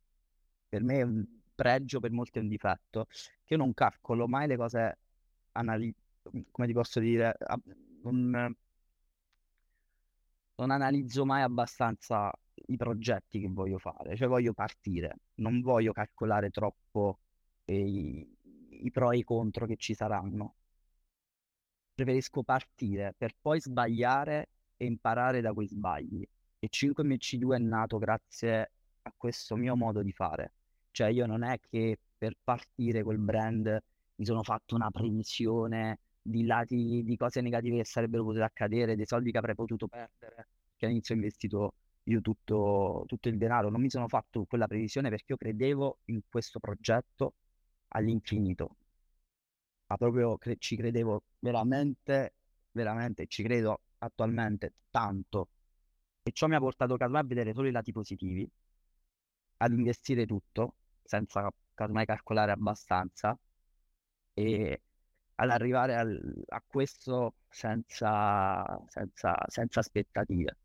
[0.67, 3.05] per me è un pregio, per molti è un difetto,
[3.43, 4.97] che io non calcolo mai le cose,
[5.53, 5.93] anali-
[6.51, 7.35] come ti posso dire,
[8.03, 8.55] non,
[10.55, 12.31] non analizzo mai abbastanza
[12.67, 17.19] i progetti che voglio fare, cioè voglio partire, non voglio calcolare troppo
[17.65, 18.37] eh, i,
[18.83, 20.55] i pro e i contro che ci saranno.
[22.01, 26.27] Preferisco partire per poi sbagliare e imparare da quei sbagli.
[26.57, 28.71] E 5MC2 è nato grazie
[29.03, 30.53] a questo mio modo di fare.
[30.89, 33.79] Cioè io non è che per partire col brand
[34.15, 39.05] mi sono fatto una previsione di lati di cose negative che sarebbero potute accadere, dei
[39.05, 41.73] soldi che avrei potuto perdere, che all'inizio ho investito
[42.05, 46.21] io tutto, tutto il denaro, non mi sono fatto quella previsione perché io credevo in
[46.27, 47.35] questo progetto
[47.89, 48.77] all'infinito.
[49.91, 52.33] Ma proprio cre- ci credevo veramente,
[52.71, 55.49] veramente, ci credo attualmente tanto.
[56.23, 58.49] E ciò mi ha portato casomai a vedere solo i lati positivi,
[59.57, 63.37] ad investire tutto, senza casomai calcolare abbastanza,
[64.33, 64.81] e
[65.35, 70.57] ad arrivare al- a questo senza, senza, senza aspettative.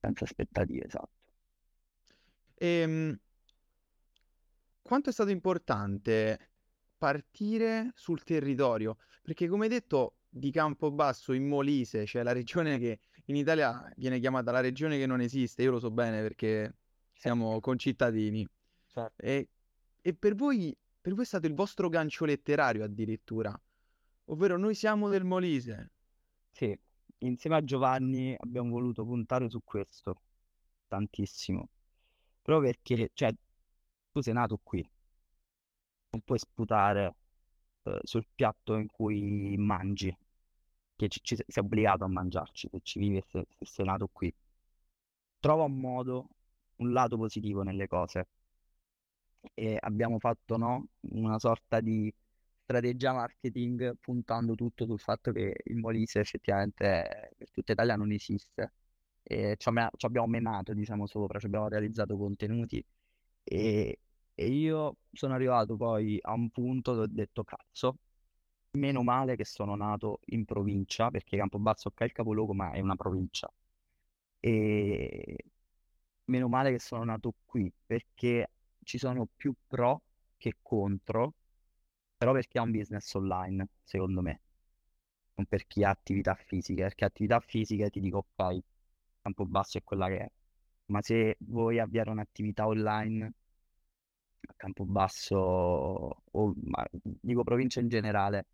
[0.00, 1.10] Senza aspettative, esatto.
[2.60, 3.18] Ehm,
[4.82, 6.52] quanto è stato importante
[6.96, 8.96] partire sul territorio?
[9.22, 14.50] Perché come detto, di Campobasso in Molise, cioè la regione che in Italia viene chiamata
[14.50, 16.74] la regione che non esiste, io lo so bene perché
[17.12, 18.46] siamo concittadini.
[18.86, 19.22] Certo.
[19.22, 19.48] E,
[20.00, 23.58] e per voi, per voi è stato il vostro gancio letterario addirittura,
[24.26, 25.92] ovvero noi siamo del Molise.
[26.50, 26.76] Sì,
[27.18, 30.20] insieme a Giovanni abbiamo voluto puntare su questo
[30.88, 31.68] tantissimo.
[32.42, 33.32] Proprio perché, cioè,
[34.10, 34.86] tu sei nato qui,
[36.14, 37.14] non puoi sputare
[37.84, 40.16] eh, sul piatto in cui mangi,
[40.96, 44.08] che ci, ci- sei obbligato a mangiarci se ci vivi e se, se sei nato
[44.12, 44.32] qui.
[45.38, 46.28] Trova un modo,
[46.78, 48.26] un lato positivo nelle cose.
[49.54, 52.12] E abbiamo fatto, no, una sorta di
[52.62, 58.72] strategia marketing puntando tutto sul fatto che il Molise effettivamente per tutta Italia non esiste.
[59.22, 59.68] E ci
[60.06, 62.84] abbiamo menato, diciamo, sopra, ci abbiamo realizzato contenuti
[63.44, 64.00] e,
[64.34, 67.98] e io sono arrivato poi a un punto dove ho detto, cazzo,
[68.72, 72.96] meno male che sono nato in provincia, perché Campobasso è il capoluogo, ma è una
[72.96, 73.50] provincia.
[74.40, 75.36] E
[76.26, 78.50] meno male che sono nato qui, perché
[78.82, 80.02] ci sono più pro
[80.36, 81.34] che contro,
[82.16, 84.40] però perché è un business online, secondo me,
[85.34, 88.58] non per chi ha attività fisiche, perché attività fisiche ti dico, ok,
[89.22, 90.30] Campobasso è quella che è,
[90.86, 93.32] ma se vuoi avviare un'attività online
[94.46, 98.46] a Campobasso, o ma dico provincia in generale,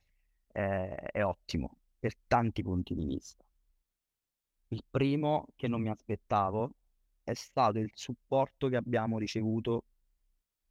[0.52, 3.44] è, è ottimo per tanti punti di vista.
[4.68, 6.72] Il primo che non mi aspettavo
[7.22, 9.84] è stato il supporto che abbiamo ricevuto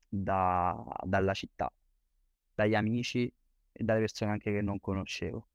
[0.07, 1.71] da- dalla città,
[2.55, 3.31] dagli amici
[3.71, 5.47] e dalle persone anche che non conoscevo.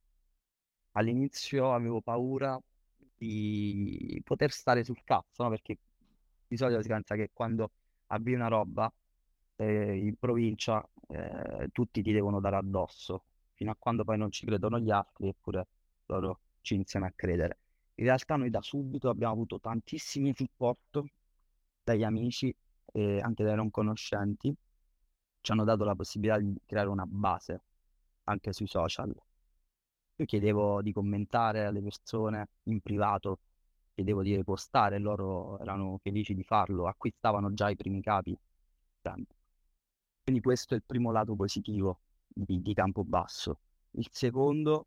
[0.92, 2.58] All'inizio avevo paura
[3.16, 5.48] di poter stare sul cazzo, no?
[5.50, 5.76] Perché
[6.46, 7.70] di solito si pensa che quando
[8.08, 8.92] avvii una roba
[9.56, 14.46] eh, in provincia eh, tutti ti devono dare addosso, fino a quando poi non ci
[14.46, 15.66] credono gli altri, eppure
[16.06, 17.58] loro ci iniziano a credere.
[17.96, 21.06] In realtà noi da subito abbiamo avuto tantissimo supporto
[21.82, 22.54] dagli amici
[22.92, 24.54] e anche dai non conoscenti.
[25.40, 27.62] Ci hanno dato la possibilità di creare una base
[28.24, 29.14] anche sui social.
[30.16, 33.40] Io chiedevo di commentare alle persone in privato,
[33.94, 38.36] chiedevo di repostare, loro erano felici di farlo, acquistavano già i primi capi.
[39.02, 39.43] sempre.
[40.24, 43.58] Quindi questo è il primo lato positivo di, di Campobasso.
[43.92, 44.86] Il secondo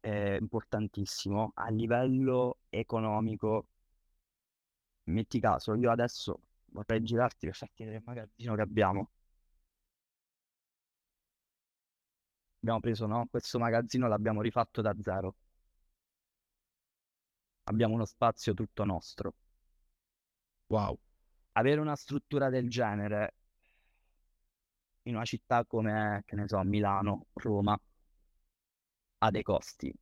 [0.00, 3.66] è importantissimo a livello economico.
[5.04, 9.10] Metti caso, io adesso vorrei girarti per farti vedere il magazzino che abbiamo.
[12.60, 13.26] Abbiamo preso, no?
[13.30, 15.34] Questo magazzino l'abbiamo rifatto da zero.
[17.64, 19.34] Abbiamo uno spazio tutto nostro.
[20.66, 20.98] Wow.
[21.52, 23.34] Avere una struttura del genere
[25.04, 27.78] in una città come, che ne so, Milano, Roma,
[29.18, 29.92] ha dei costi.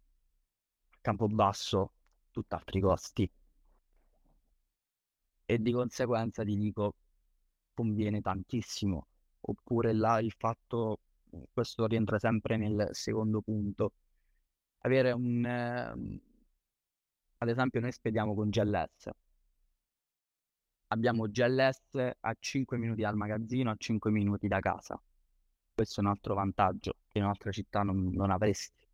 [1.03, 1.93] Campobasso,
[2.31, 3.31] tutt'altri costi.
[5.45, 6.95] E di conseguenza ti dico,
[7.75, 9.07] conviene tantissimo.
[9.41, 11.01] Oppure là il fatto,
[11.53, 13.93] questo rientra sempre nel secondo punto,
[14.81, 15.45] avere un...
[15.45, 16.21] ehm,
[17.39, 19.11] ad esempio noi spediamo con GLS.
[20.93, 25.01] Abbiamo GLS a 5 minuti dal magazzino, a 5 minuti da casa.
[25.75, 28.87] Questo è un altro vantaggio che in altre città non, non avresti.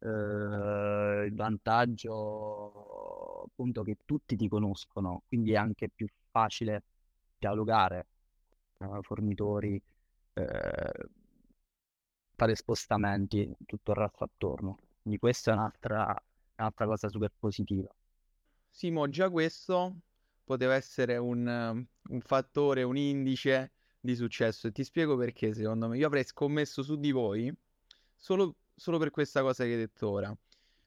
[0.00, 6.82] Eh, il vantaggio appunto che tutti ti conoscono, quindi è anche più facile
[7.38, 8.06] dialogare
[8.76, 9.80] tra fornitori,
[10.32, 11.08] eh,
[12.34, 14.76] fare spostamenti, tutto il resto attorno.
[15.02, 16.20] Quindi questa è un'altra
[16.56, 17.88] un'altra cosa super positiva.
[18.70, 19.94] Simo, già questo
[20.48, 24.66] poteva essere un, um, un fattore, un indice di successo.
[24.66, 25.98] E ti spiego perché, secondo me.
[25.98, 27.54] Io avrei scommesso su di voi
[28.16, 30.34] solo, solo per questa cosa che hai detto ora.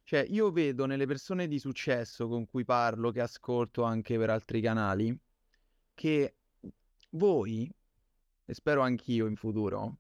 [0.03, 4.61] Cioè, io vedo nelle persone di successo con cui parlo, che ascolto anche per altri
[4.61, 5.15] canali,
[5.93, 6.35] che
[7.11, 7.71] voi,
[8.45, 9.97] e spero anch'io in futuro,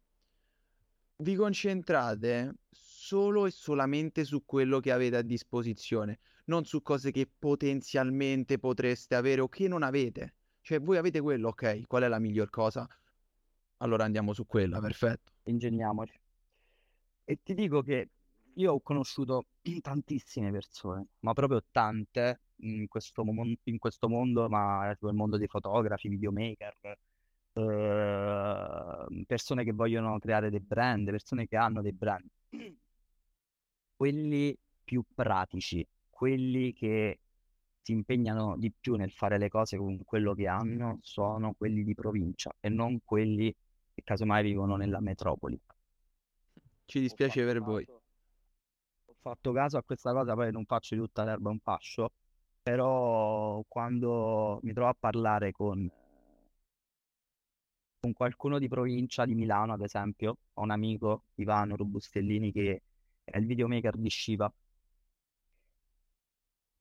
[1.17, 7.29] vi concentrate solo e solamente su quello che avete a disposizione, non su cose che
[7.37, 10.35] potenzialmente potreste avere o che non avete.
[10.61, 12.87] Cioè, voi avete quello, ok, qual è la miglior cosa?
[13.77, 15.31] Allora andiamo su quella, perfetto.
[15.43, 16.19] ingegniamoci.
[17.25, 18.09] E ti dico che
[18.55, 19.45] io ho conosciuto
[19.81, 25.47] tantissime persone, ma proprio tante in questo, mon- in questo mondo, ma nel mondo dei
[25.47, 26.75] fotografi, videomaker,
[27.53, 32.27] eh, persone che vogliono creare dei brand, persone che hanno dei brand.
[33.95, 35.87] Quelli più pratici,
[36.21, 37.19] quelli che
[37.81, 41.95] si impegnano di più nel fare le cose con quello che hanno, sono quelli di
[41.95, 43.51] provincia e non quelli
[43.91, 45.59] che casomai vivono nella metropoli.
[46.85, 47.83] Ci dispiace per voi.
[47.89, 52.11] Ho fatto caso a questa cosa, poi non faccio di tutta l'erba un fascio,
[52.61, 55.89] però quando mi trovo a parlare con,
[57.99, 62.83] con qualcuno di provincia di Milano, ad esempio, ho un amico, Ivano Robustellini, che
[63.23, 64.53] è il videomaker di Shiva.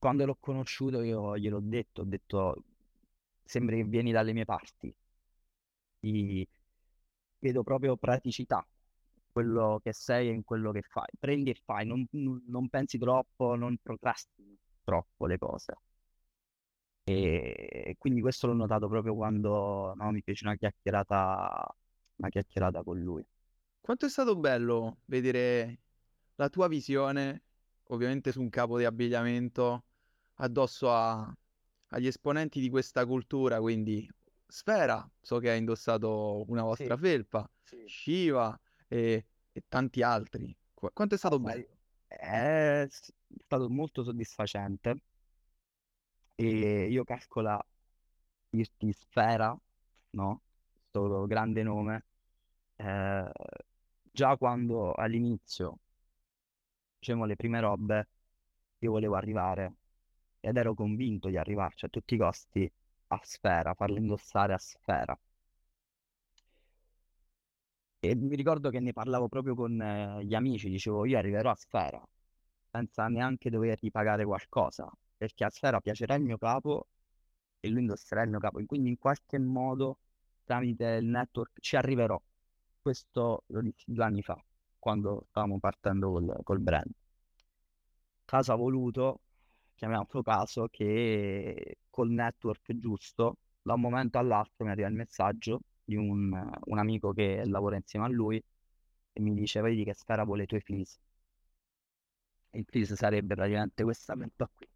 [0.01, 2.65] Quando l'ho conosciuto io gliel'ho detto, ho detto,
[3.45, 4.95] sembri che vieni dalle mie parti.
[6.01, 6.49] Ti
[7.39, 8.67] vedo proprio praticità,
[9.31, 11.07] quello che sei e in quello che fai.
[11.19, 12.09] Prendi e fai, non,
[12.47, 15.79] non pensi troppo, non procrastini troppo le cose.
[17.05, 21.77] E quindi questo l'ho notato proprio quando no, mi fece una chiacchierata,
[22.17, 23.23] una chiacchierata con lui.
[23.81, 25.81] Quanto è stato bello vedere
[26.37, 27.43] la tua visione,
[27.89, 29.85] ovviamente su un capo di abbigliamento,
[30.41, 31.33] addosso a,
[31.89, 34.09] agli esponenti di questa cultura, quindi
[34.47, 37.77] Sfera, so che ha indossato una vostra Sì, felpa, sì.
[37.87, 40.57] Shiva e, e tanti altri.
[40.75, 41.67] Qu- quanto è stato No, bello?
[42.07, 45.03] È stato molto soddisfacente
[46.37, 47.63] e io calcola
[48.51, 49.57] dirti Sfera,
[50.11, 50.43] no?
[50.91, 52.05] Questo grande nome,
[52.77, 53.31] eh,
[54.13, 55.79] già quando all'inizio
[56.99, 58.09] diciamo le prime robe
[58.79, 59.75] io volevo arrivare
[60.41, 62.71] ed ero convinto di arrivarci a tutti i costi
[63.09, 65.19] a Sfera, farlo indossare a Sfera.
[68.03, 71.55] E mi ricordo che ne parlavo proprio con eh, gli amici, dicevo io arriverò a
[71.55, 72.03] Sfera
[72.71, 76.87] senza neanche dovergli pagare qualcosa, perché a Sfera piacerà il mio capo
[77.61, 79.99] e lui indosserà il mio capo, quindi in qualche modo
[80.45, 82.21] tramite il network ci arriverò.
[82.81, 84.43] Questo lo dissi due anni fa,
[84.79, 86.91] quando stavamo partendo col, col brand.
[88.25, 89.21] Caso ha voluto,
[89.81, 95.97] chiamiamolo caso, che col network giusto, da un momento all'altro mi arriva il messaggio di
[95.97, 96.31] un,
[96.65, 98.37] un amico che lavora insieme a lui
[99.13, 100.99] e mi dice, vedi che Sfera vuole i tuoi fleece.
[102.53, 104.69] Il fleece sarebbe praticamente questa felpa qui.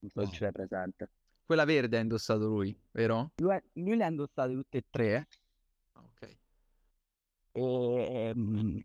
[0.00, 1.10] Non so se l'hai presente.
[1.44, 3.32] Quella verde ha indossato lui, vero?
[3.36, 5.26] Lui, lui le ha indossate tutte e tre
[5.92, 6.36] Ah, ok.
[7.52, 8.78] e mm,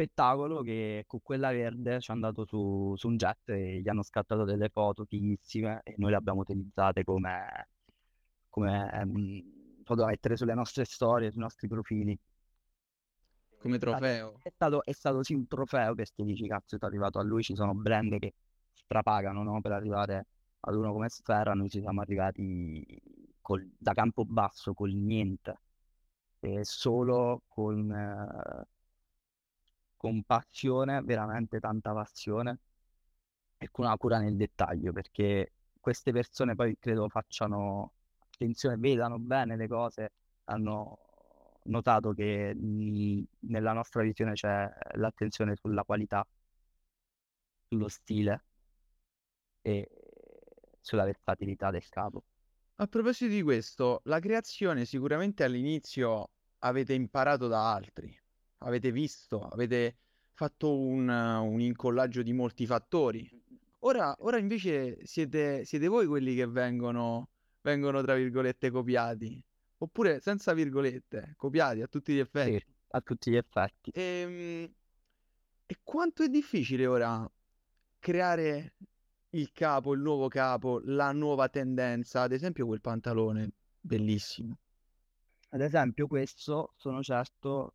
[0.00, 4.02] spettacolo che con quella verde ci è andato su, su un jet e gli hanno
[4.02, 7.68] scattato delle foto fighissime e noi le abbiamo utilizzate come,
[8.48, 9.38] come mm,
[9.84, 12.18] foto da mettere sulle nostre storie, sui nostri profili.
[13.60, 14.38] Come trofeo.
[14.42, 17.54] è stato, è stato sì un trofeo perché dici cazzo è arrivato a lui, ci
[17.54, 18.32] sono brand che
[18.72, 20.26] strapagano no, per arrivare
[20.60, 23.02] ad uno come Sfera, noi ci siamo arrivati
[23.42, 25.60] col- da campo basso, col niente,
[26.40, 28.66] e solo con, eh,
[30.00, 32.58] con passione, veramente tanta passione
[33.58, 39.56] e con una cura nel dettaglio, perché queste persone poi credo facciano attenzione, vedano bene
[39.56, 40.12] le cose,
[40.44, 40.98] hanno
[41.64, 46.26] notato che mh, nella nostra visione c'è l'attenzione sulla qualità,
[47.68, 48.44] sullo stile
[49.60, 49.86] e
[50.80, 52.24] sulla versatilità del capo.
[52.76, 58.18] A proposito di questo, la creazione sicuramente all'inizio avete imparato da altri,
[58.60, 59.96] avete visto, avete
[60.32, 63.28] fatto un, un incollaggio di molti fattori.
[63.80, 67.30] Ora, ora invece siete, siete voi quelli che vengono,
[67.62, 69.42] vengono, tra virgolette, copiati,
[69.78, 72.74] oppure senza virgolette, copiati a tutti gli Sì, effetti.
[72.88, 73.92] a tutti gli effetti.
[73.92, 74.74] Ehm,
[75.66, 77.30] E, quanto è difficile ora
[77.98, 78.74] creare
[79.30, 84.58] il capo, il nuovo capo, la nuova tendenza, ad esempio quel pantalone bellissimo.
[85.50, 87.74] Ad esempio, questo sono certo,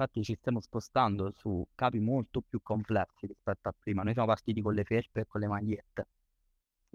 [0.00, 4.02] infatti ci stiamo spostando su capi molto più complessi rispetto a prima.
[4.02, 6.08] Noi siamo partiti con le felpe e con le magliette,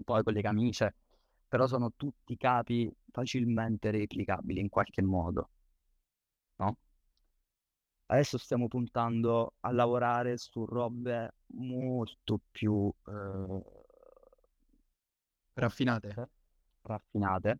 [0.04, 0.94] poi con le camicie,
[1.46, 5.50] però sono tutti capi facilmente replicabili in qualche modo,
[6.58, 6.76] no?
[8.08, 13.62] Adesso stiamo puntando a lavorare su robe molto più eh,
[15.54, 16.08] Raffinate.
[16.08, 16.28] complesse,
[16.82, 17.58] raffinate.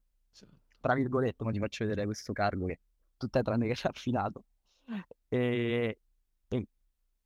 [0.81, 2.79] Tra virgolette, ma ti faccio vedere questo cargo che
[3.17, 4.45] tutto è tranne che raffinato.
[5.29, 5.99] E,
[6.49, 6.67] e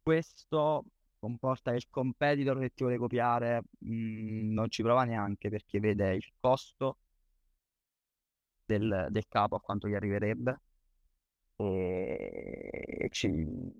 [0.03, 0.85] questo
[1.19, 6.15] comporta che il competitor che ti vuole copiare mh, non ci prova neanche perché vede
[6.15, 6.99] il costo
[8.65, 10.61] del, del capo a quanto gli arriverebbe.
[11.57, 13.29] E ci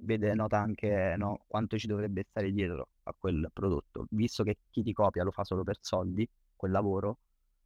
[0.03, 4.83] vede, nota anche no, quanto ci dovrebbe stare dietro a quel prodotto, visto che chi
[4.83, 7.19] ti copia lo fa solo per soldi, quel lavoro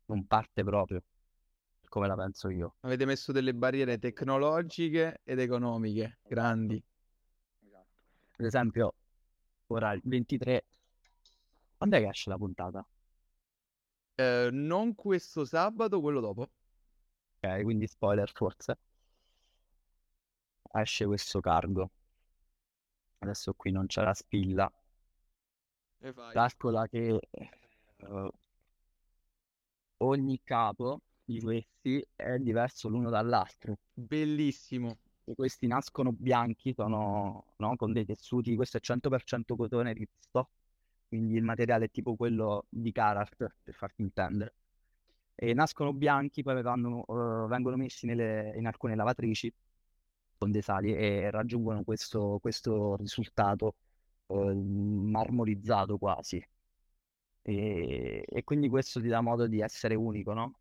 [0.07, 1.03] non parte proprio,
[1.95, 2.75] come la penso io.
[2.81, 6.83] Avete messo delle barriere tecnologiche ed economiche grandi.
[7.65, 7.87] Esatto.
[8.37, 8.95] Ad esempio,
[9.69, 10.65] ora il 23,
[11.77, 12.85] quando è che esce la puntata?
[14.17, 16.51] Eh, non questo sabato, quello dopo.
[17.39, 18.77] Ok, quindi spoiler forse.
[20.73, 21.91] Esce questo cargo.
[23.19, 24.73] Adesso qui non c'è la spilla.
[26.33, 28.31] Calcola che eh,
[29.99, 33.77] ogni capo di questi è diverso l'uno dall'altro.
[33.93, 34.99] Bellissimo.
[35.25, 40.51] E questi nascono bianchi, sono no, con dei tessuti, questo è 100% cotone visto,
[41.09, 44.55] quindi il materiale è tipo quello di Carhartt, per farti intendere.
[45.35, 47.05] E nascono bianchi, poi vanno,
[47.45, 49.53] eh, vengono messi nelle- in alcune lavatrici
[50.39, 53.77] con dei sali e raggiungono questo, questo risultato
[54.29, 56.45] eh, marmorizzato quasi.
[57.43, 60.59] E, e quindi questo ti dà modo di essere unico, no?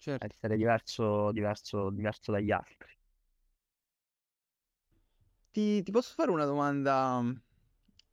[0.00, 0.26] Certo.
[0.26, 2.96] Essere diverso, diverso, diverso dagli altri.
[5.52, 7.32] Ti, ti posso fare una domanda mm,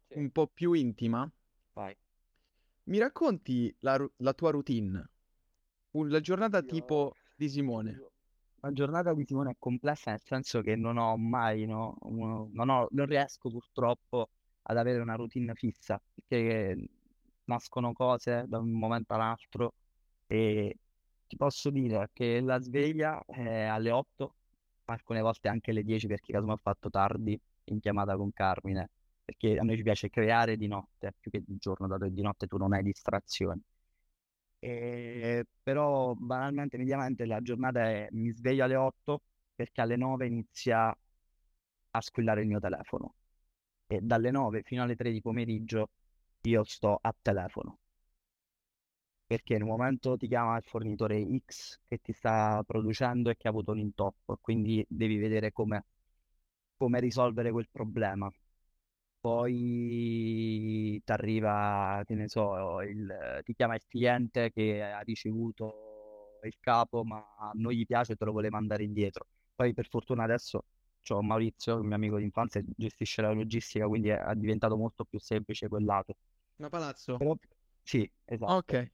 [0.10, 0.20] Sì.
[0.20, 1.30] un po' più intima?
[1.74, 1.96] Vai.
[2.86, 5.10] Mi racconti la, la tua routine?
[5.92, 8.02] La giornata Io- tipo di Simone?
[8.62, 12.88] La giornata di Simone è complessa nel senso che non ho mai, no, non ho-
[12.92, 14.30] non riesco purtroppo
[14.64, 16.90] ad avere una routine fissa, perché
[17.46, 19.74] nascono cose da un momento all'altro
[20.28, 20.78] e
[21.28, 24.36] ti posso dire che la sveglia è alle 8,
[24.86, 28.90] alcune volte anche alle 10 perché caso mi ho fatto tardi in chiamata con Carmine,
[29.24, 32.22] perché a noi ci piace creare di notte più che di giorno, dato che di
[32.22, 33.62] notte tu non hai distrazioni.
[34.60, 39.22] E- però banalmente, mediamente la giornata è mi sveglio alle 8
[39.56, 40.96] perché alle 9 inizia
[41.92, 43.14] a squillare il mio telefono.
[43.88, 45.90] E dalle 9 fino alle 3 di pomeriggio
[46.44, 47.80] io sto a telefono
[49.28, 53.48] perché in un momento ti chiama il fornitore X che ti sta producendo e che
[53.48, 55.86] ha avuto un intoppo, quindi devi vedere come,
[56.78, 58.32] come risolvere quel problema.
[59.20, 66.56] Poi ti arriva, che ne so, il- ti chiama il cliente che ha ricevuto il
[66.60, 67.26] capo, ma
[67.56, 69.28] non gli piace e te lo vuole mandare indietro.
[69.56, 70.64] Poi per fortuna adesso
[71.04, 75.20] c'ho Maurizio, il mio amico d'infanzia, gestisce la logistica, quindi è, è diventato molto più
[75.20, 76.16] semplice quel lato.
[76.60, 77.18] Una palazzo?
[77.18, 77.36] Però,
[77.84, 78.56] sì, esatto.
[78.58, 78.90] Ok.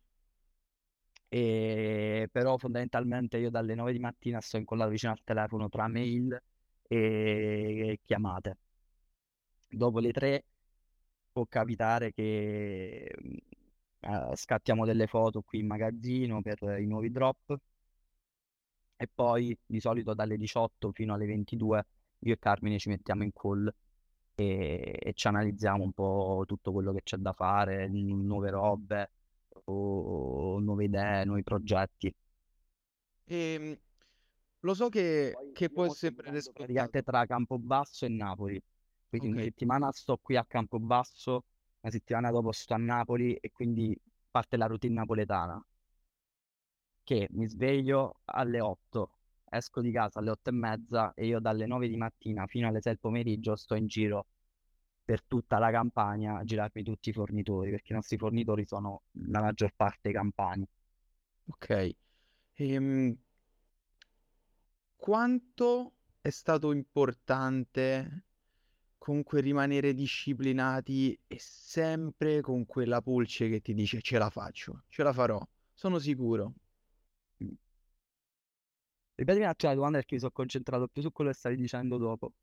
[1.33, 6.39] E però fondamentalmente io dalle 9 di mattina sto incollato vicino al telefono tra mail
[6.87, 8.57] e chiamate.
[9.67, 10.45] Dopo le 3
[11.31, 13.11] può capitare che
[13.99, 17.57] eh, scattiamo delle foto qui in magazzino per i nuovi drop
[18.95, 21.85] e poi di solito dalle 18 fino alle 22
[22.19, 23.73] io e Carmine ci mettiamo in call
[24.35, 29.11] e, e ci analizziamo un po' tutto quello che c'è da fare, nuove robe
[29.65, 32.13] o nuove idee, nuovi progetti.
[33.27, 33.77] Ehm,
[34.61, 38.61] lo so che, Poi che può vivendo praticamente tra Campobasso e Napoli.
[39.09, 39.43] Quindi una Ok.
[39.43, 41.43] settimana sto qui a Campobasso,
[41.81, 43.97] una settimana dopo sto a Napoli e quindi
[44.31, 45.61] parte la routine napoletana.
[47.03, 49.11] Che mi sveglio alle 8,
[49.45, 52.81] esco di casa alle 8 e mezza e io dalle 9 di mattina fino alle
[52.81, 54.27] 6 del pomeriggio sto in giro
[55.03, 59.41] per tutta la campagna a girarmi tutti i fornitori, perché i nostri fornitori sono la
[59.41, 60.65] maggior parte campani.
[61.47, 61.95] Ok.
[62.53, 63.17] Ehm,
[64.95, 68.25] quanto è stato importante
[68.97, 75.03] comunque rimanere disciplinati e sempre con quella pulce che ti dice ce la faccio, ce
[75.03, 76.53] la farò, sono sicuro.
[79.15, 81.97] Ripetimi un attimo la domanda perché mi sono concentrato più su quello che stavi dicendo
[81.97, 82.33] dopo.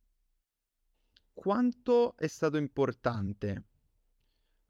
[1.34, 3.64] Quanto è stato importante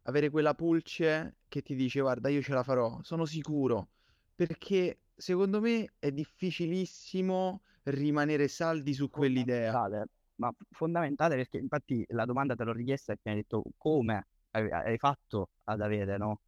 [0.05, 3.89] avere quella pulce che ti dice guarda io ce la farò, sono sicuro,
[4.35, 9.89] perché secondo me è difficilissimo rimanere saldi su quell'idea.
[10.37, 14.97] Ma fondamentale perché infatti la domanda te l'ho richiesta perché mi hai detto come hai
[14.99, 16.41] fatto ad avere, no?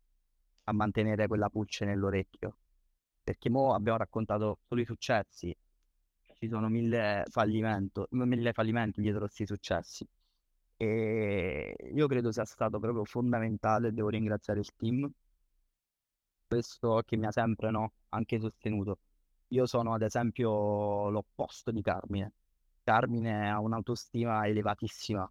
[0.64, 2.56] A mantenere quella pulce nell'orecchio.
[3.22, 5.54] Perché mo abbiamo raccontato solo i successi,
[6.42, 7.24] ci sono mille
[8.10, 10.06] mille fallimenti dietro questi successi.
[10.76, 15.08] E io credo sia stato proprio fondamentale, devo ringraziare il team,
[16.46, 18.98] questo che mi ha sempre, no, anche sostenuto.
[19.48, 22.32] Io sono ad esempio l'opposto di Carmine.
[22.82, 25.30] Carmine ha un'autostima elevatissima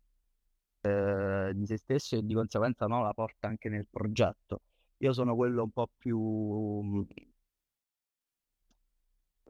[0.81, 4.61] eh, di se stesso e di conseguenza no, la porta anche nel progetto.
[4.99, 7.05] Io sono quello un po' più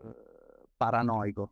[0.03, 0.41] eh,
[0.81, 1.51] paranoico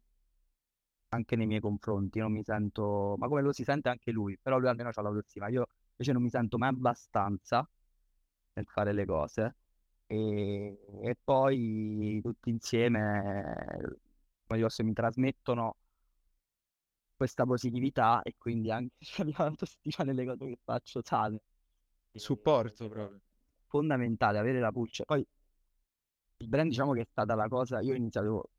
[1.10, 4.58] anche nei miei confronti, non mi sento, ma come lo si sente anche lui, però
[4.58, 7.68] lui almeno ha l'autostima, io invece non mi sento mai abbastanza
[8.54, 9.56] nel fare le cose
[10.08, 13.98] e, e poi tutti insieme,
[14.48, 15.76] come dico, mi trasmettono
[17.16, 21.42] questa positività e quindi anche la mia autostima nelle cose che faccio sale.
[22.14, 23.20] Supporto proprio.
[23.68, 25.06] Fondamentale avere la pulce.
[25.06, 25.26] Poi
[26.38, 28.50] il brand diciamo che è stata la cosa, io ho iniziato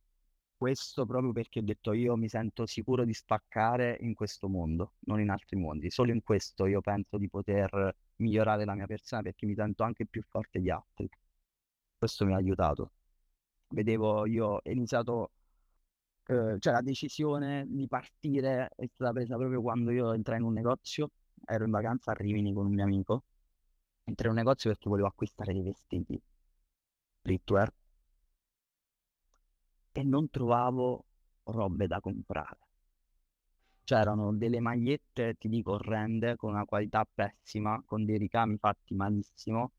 [0.61, 5.19] questo proprio perché ho detto io mi sento sicuro di spaccare in questo mondo, non
[5.19, 5.91] in altri mondi.
[5.91, 10.05] Solo in questo io penso di poter migliorare la mia persona perché mi sento anche
[10.05, 11.09] più forte di altri.
[11.97, 12.93] Questo mi ha aiutato.
[13.69, 15.31] Vedevo, io ho iniziato,
[16.27, 20.53] eh, cioè la decisione di partire è stata presa proprio quando io entrai in un
[20.53, 21.11] negozio,
[21.47, 23.25] ero in vacanza a Rimini con un mio amico,
[24.05, 26.21] entrai in un negozio perché volevo acquistare dei vestiti,
[27.21, 27.73] streetwear,
[29.93, 31.05] e non trovavo
[31.45, 32.59] robe da comprare.
[33.85, 39.73] C'erano delle magliette, ti dico, orrende, con una qualità pessima, con dei ricami fatti malissimo,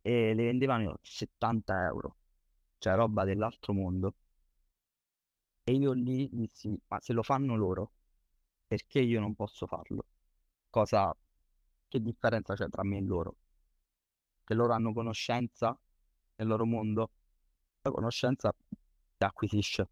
[0.00, 2.16] e le vendevano 70 euro,
[2.78, 4.14] cioè roba dell'altro mondo.
[5.64, 7.90] E io lì dissi, ma se lo fanno loro,
[8.66, 10.04] perché io non posso farlo?
[10.70, 11.14] Cosa,
[11.88, 13.36] che differenza c'è tra me e loro?
[14.44, 15.78] Che loro hanno conoscenza
[16.36, 17.10] nel loro mondo?
[17.82, 18.54] La conoscenza
[19.26, 19.88] acquisisce.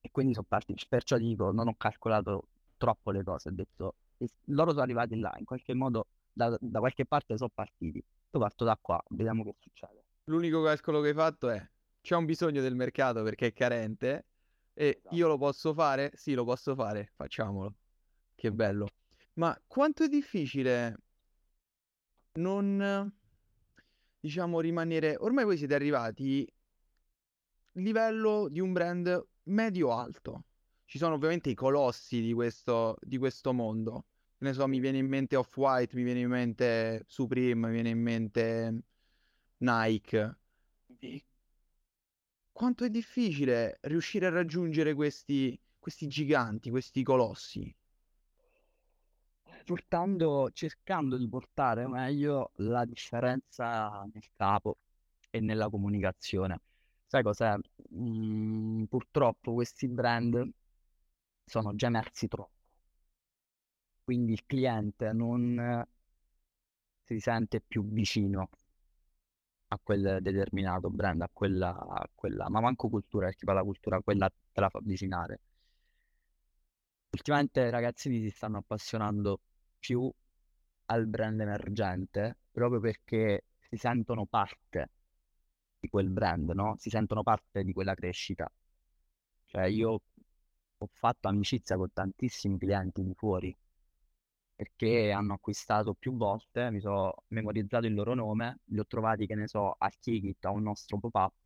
[0.00, 3.94] E quindi sono partiti, perciò dico, non ho calcolato troppo le cose, ho detto,
[4.46, 7.98] loro sono arrivati là, in qualche modo da, da qualche parte sono partiti.
[7.98, 10.04] Io parto da qua, vediamo che succede.
[10.24, 14.26] L'unico calcolo che hai fatto è, c'è un bisogno del mercato perché è carente
[14.74, 15.14] e Esatto.
[15.14, 16.12] io lo posso fare?
[16.14, 17.74] Sì, lo posso fare, facciamolo.
[18.34, 18.86] Che bello.
[19.34, 20.98] Ma quanto è difficile
[22.34, 23.12] non,
[24.20, 25.16] diciamo, rimanere...
[25.16, 26.46] Ormai voi siete arrivati
[27.82, 30.44] livello di un brand medio-alto.
[30.84, 34.06] Ci sono ovviamente i colossi di questo, di questo mondo.
[34.38, 37.90] Che Ne so, mi viene in mente Off-White, mi viene in mente Supreme, mi viene
[37.90, 38.82] in mente
[39.58, 40.38] Nike.
[40.98, 41.24] E
[42.52, 47.74] quanto è difficile riuscire a raggiungere questi, questi giganti, questi colossi?
[49.64, 54.78] Portando, cercando di portare meglio la differenza nel capo
[55.30, 56.60] e nella comunicazione.
[57.06, 57.54] Sai cos'è?
[57.94, 60.48] Mm, purtroppo questi brand
[61.44, 62.52] sono già emersi troppo.
[64.04, 65.86] Quindi il cliente non
[67.04, 68.50] si sente più vicino
[69.68, 74.00] a quel determinato brand, a quella, a quella, ma manco cultura, perché poi la cultura
[74.00, 75.40] quella te la fa avvicinare.
[77.10, 79.40] Ultimamente i ragazzini si stanno appassionando
[79.80, 80.08] più
[80.86, 84.90] al brand emergente proprio perché si sentono parte
[85.86, 86.76] di quel brand, no?
[86.78, 88.50] Si sentono parte di quella crescita.
[89.46, 90.00] Cioè io
[90.78, 93.56] ho fatto amicizia con tantissimi clienti di fuori
[94.54, 99.34] perché hanno acquistato più volte, mi sono memorizzato il loro nome, li ho trovati, che
[99.34, 101.44] ne so, a Kikit, a un nostro pop-up,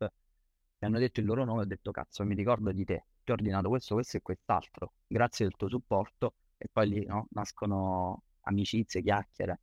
[0.79, 3.33] mi hanno detto il loro nome, ho detto cazzo, mi ricordo di te, ti ho
[3.33, 9.01] ordinato questo, questo e quest'altro, grazie del tuo supporto, e poi lì no, nascono amicizie,
[9.01, 9.59] chiacchiere,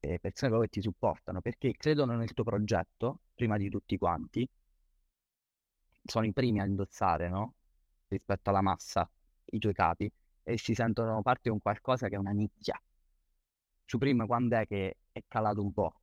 [0.00, 4.48] e persone che ti supportano, perché credono nel tuo progetto, prima di tutti quanti,
[6.02, 7.54] sono i primi a indossare, no?
[8.08, 9.08] Rispetto alla massa,
[9.46, 10.10] i tuoi capi,
[10.42, 12.80] e si sentono parte di un qualcosa che è una nicchia.
[13.86, 15.94] Supreme quando è che è calato un po'?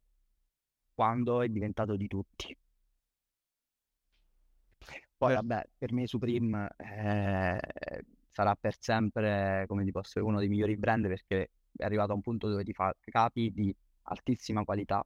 [0.93, 2.57] Quando è diventato di tutti.
[5.17, 5.35] Poi Eh.
[5.35, 7.59] vabbè, per me Supreme eh,
[8.31, 12.15] sarà per sempre, come ti posso dire, uno dei migliori brand perché è arrivato a
[12.15, 13.75] un punto dove ti fa capi di
[14.05, 15.05] altissima qualità,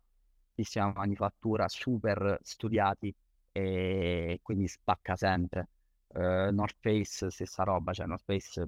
[0.49, 3.13] altissima manifattura, super studiati
[3.51, 5.69] e quindi spacca sempre.
[6.13, 8.67] Eh, North Face, stessa roba, cioè North Face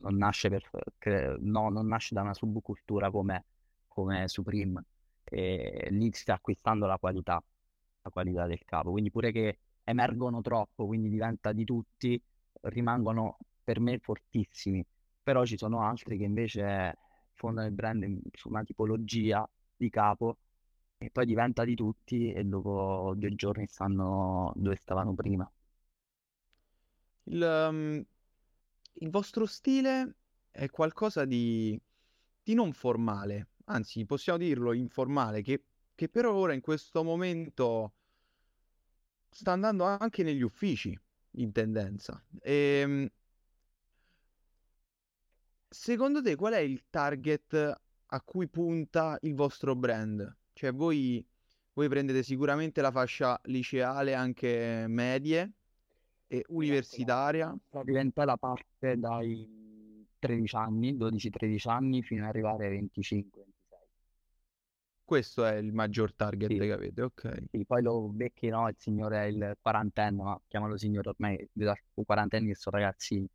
[0.00, 3.44] non nasce, per, no, non nasce da una subcultura come,
[3.88, 4.84] come Supreme,
[5.24, 7.42] e lì sta acquistando la qualità,
[8.02, 12.20] la qualità del capo, quindi pure che emergono troppo, quindi diventa di tutti,
[12.62, 14.84] rimangono per me fortissimi,
[15.22, 16.96] però ci sono altri che invece
[17.40, 20.36] fondano il brand su una tipologia di capo
[20.98, 25.50] e poi diventa di tutti e dopo due giorni stanno dove stavano prima.
[27.24, 28.04] Il, um,
[28.94, 30.16] il vostro stile
[30.50, 31.80] è qualcosa di,
[32.42, 35.64] di non formale, anzi possiamo dirlo informale, che,
[35.94, 37.94] che però ora in questo momento
[39.30, 40.98] sta andando anche negli uffici
[41.36, 42.22] in tendenza.
[42.42, 43.08] Ehm,
[45.70, 50.36] secondo te qual è il target a cui punta il vostro brand?
[50.52, 51.24] Cioè voi,
[51.72, 55.52] voi prendete sicuramente la fascia liceale, anche medie,
[56.26, 57.56] E universitaria?
[57.68, 63.88] Praticamente la parte dai 13 anni, 12-13 anni, fino ad arrivare ai 25-26.
[65.04, 66.58] Questo è il maggior target Sì.
[66.58, 67.42] che avete, ok.
[67.50, 71.48] Sì, poi lo becchi, no, il signore, il quarantenne, ma chiamalo signore ormai,
[72.04, 73.28] quarantenni che sono ragazzini,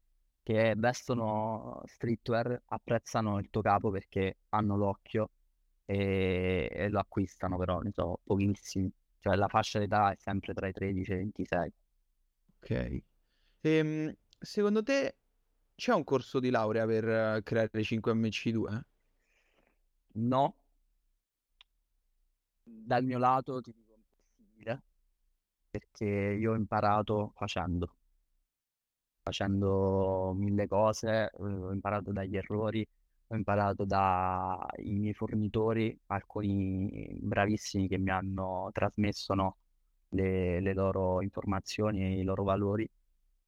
[0.46, 5.32] che vestono streetwear, apprezzano il tuo capo perché hanno l'occhio
[5.86, 8.92] e, e lo acquistano, però ne so, pochissimi.
[9.20, 11.74] Cioè la fascia d'età è sempre tra i 13 e i 26.
[12.60, 13.02] Ok.
[13.62, 15.18] Ehm, secondo te
[15.76, 18.86] c'è un corso di laurea per eh, creare 5MC2?
[20.16, 20.56] No,
[22.64, 24.84] dal mio lato ti dico impossibile,
[25.70, 27.96] perché io ho imparato facendo,
[29.26, 32.88] facendo mille cose, ho imparato dagli errori,
[33.28, 39.58] ho imparato dai miei fornitori, alcuni bravissimi che mi hanno trasmesso, no,
[40.10, 42.88] le, le loro informazioni e i loro valori,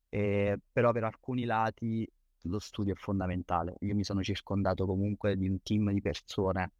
[0.10, 2.10] e, però per alcuni lati
[2.44, 3.76] lo studio è fondamentale.
[3.82, 6.72] Io mi sono circondato comunque di un team di persone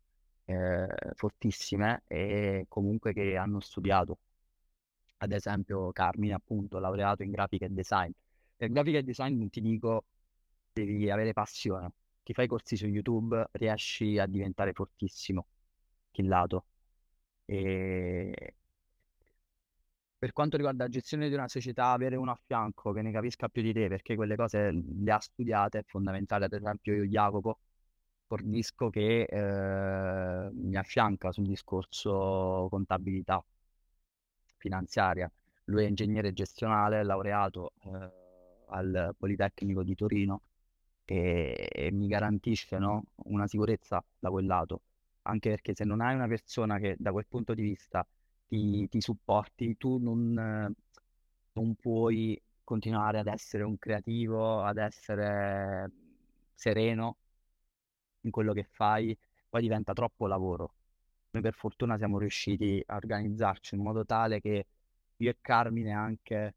[0.46, 4.18] eh, fortissime e comunque che hanno studiato.
[5.18, 8.12] Ad esempio Carmine, appunto, laureato in grafica e design.
[8.58, 10.06] Per grafica e design non ti dico,
[10.74, 11.92] devi avere passione.
[12.24, 15.48] Ti fai corsi su YouTube, riesci a diventare fortissimo,
[16.12, 16.66] chillato.
[17.46, 18.56] E
[20.20, 23.48] per quanto riguarda la gestione di una società, avere uno a fianco che ne capisca
[23.50, 26.46] più di te, perché quelle cose le ha studiate, è fondamentale.
[26.46, 27.60] Ad esempio io, Jacopo,
[28.26, 33.44] fornisco che eh, mi affianca sul discorso contabilità
[34.58, 35.32] finanziaria.
[35.66, 38.27] Lui è ingegnere gestionale, laureato eh,
[38.68, 40.42] al Politecnico di Torino
[41.06, 44.82] e, e mi garantisce no, una sicurezza da quel lato,
[45.24, 48.06] anche perché se non hai una persona che da quel punto di vista
[48.48, 50.74] ti, ti supporti, tu non,
[51.54, 55.92] non puoi continuare ad essere un creativo, ad essere
[56.54, 57.18] sereno
[58.22, 59.18] in quello che fai,
[59.50, 60.74] poi diventa troppo lavoro.
[61.32, 64.66] Noi per fortuna siamo riusciti a organizzarci in modo tale che
[65.18, 66.54] io e Carmine anche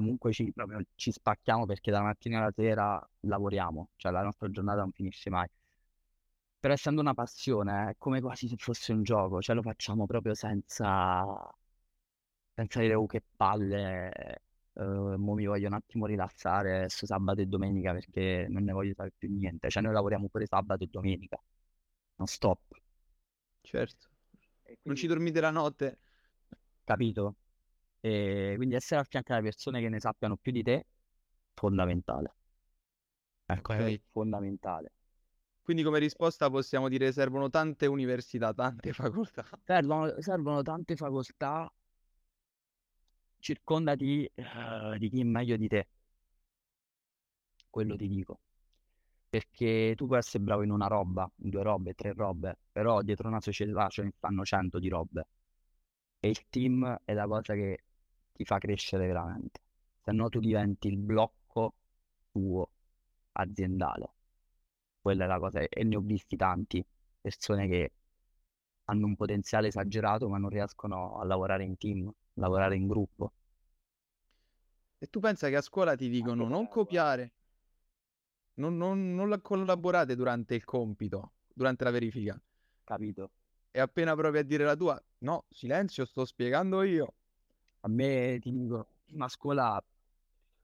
[0.00, 4.80] comunque ci, proprio, ci spacchiamo perché dalla mattina alla sera lavoriamo, cioè la nostra giornata
[4.80, 5.48] non finisce mai.
[6.58, 10.34] Però essendo una passione, è come quasi se fosse un gioco, cioè lo facciamo proprio
[10.34, 11.24] senza,
[12.54, 14.40] senza dire, oh che palle,
[14.74, 14.82] eh,
[15.16, 19.12] mo mi voglio un attimo rilassare su sabato e domenica perché non ne voglio fare
[19.16, 19.70] più niente.
[19.70, 21.40] Cioè noi lavoriamo pure sabato e domenica,
[22.16, 22.60] non stop,
[23.62, 24.08] Certo.
[24.64, 25.98] E Non ci quindi dormite la notte?
[26.84, 27.36] capito?
[28.00, 30.86] E quindi essere a fianco alle persone che ne sappiano più di te,
[31.54, 32.34] fondamentale.
[33.46, 34.00] Ecco, è Ok.
[34.12, 34.92] fondamentale.
[35.62, 39.46] Quindi come risposta possiamo dire servono tante università, tante facoltà.
[39.64, 41.72] Servono, servono tante facoltà,
[43.38, 45.88] circondati eh, di chi è meglio di te,
[47.68, 48.40] quello ti dico.
[49.28, 53.28] Perché tu puoi essere bravo in una roba, in due robe, tre robe, però dietro
[53.28, 55.26] una società ce ne stanno cento di robe.
[56.20, 57.84] E il team è la cosa che
[58.40, 59.60] ti fa crescere veramente.
[60.02, 61.74] Se no tu diventi il blocco
[62.32, 62.70] tuo
[63.32, 64.08] aziendale.
[65.02, 65.60] Quella è la cosa.
[65.60, 66.82] E ne ho visti tanti,
[67.20, 67.92] persone che
[68.84, 73.32] hanno un potenziale esagerato ma non riescono a lavorare in team, lavorare in gruppo.
[74.98, 77.32] E tu pensa che a scuola ti dicono non copiare,
[78.54, 82.40] non, non, non la- collaborate durante il compito, durante la verifica.
[82.84, 83.32] Capito?
[83.72, 87.14] E appena provi a dire la tua, no, silenzio, sto spiegando io.
[87.82, 88.86] A me ti dico,
[89.18, 89.82] a scuola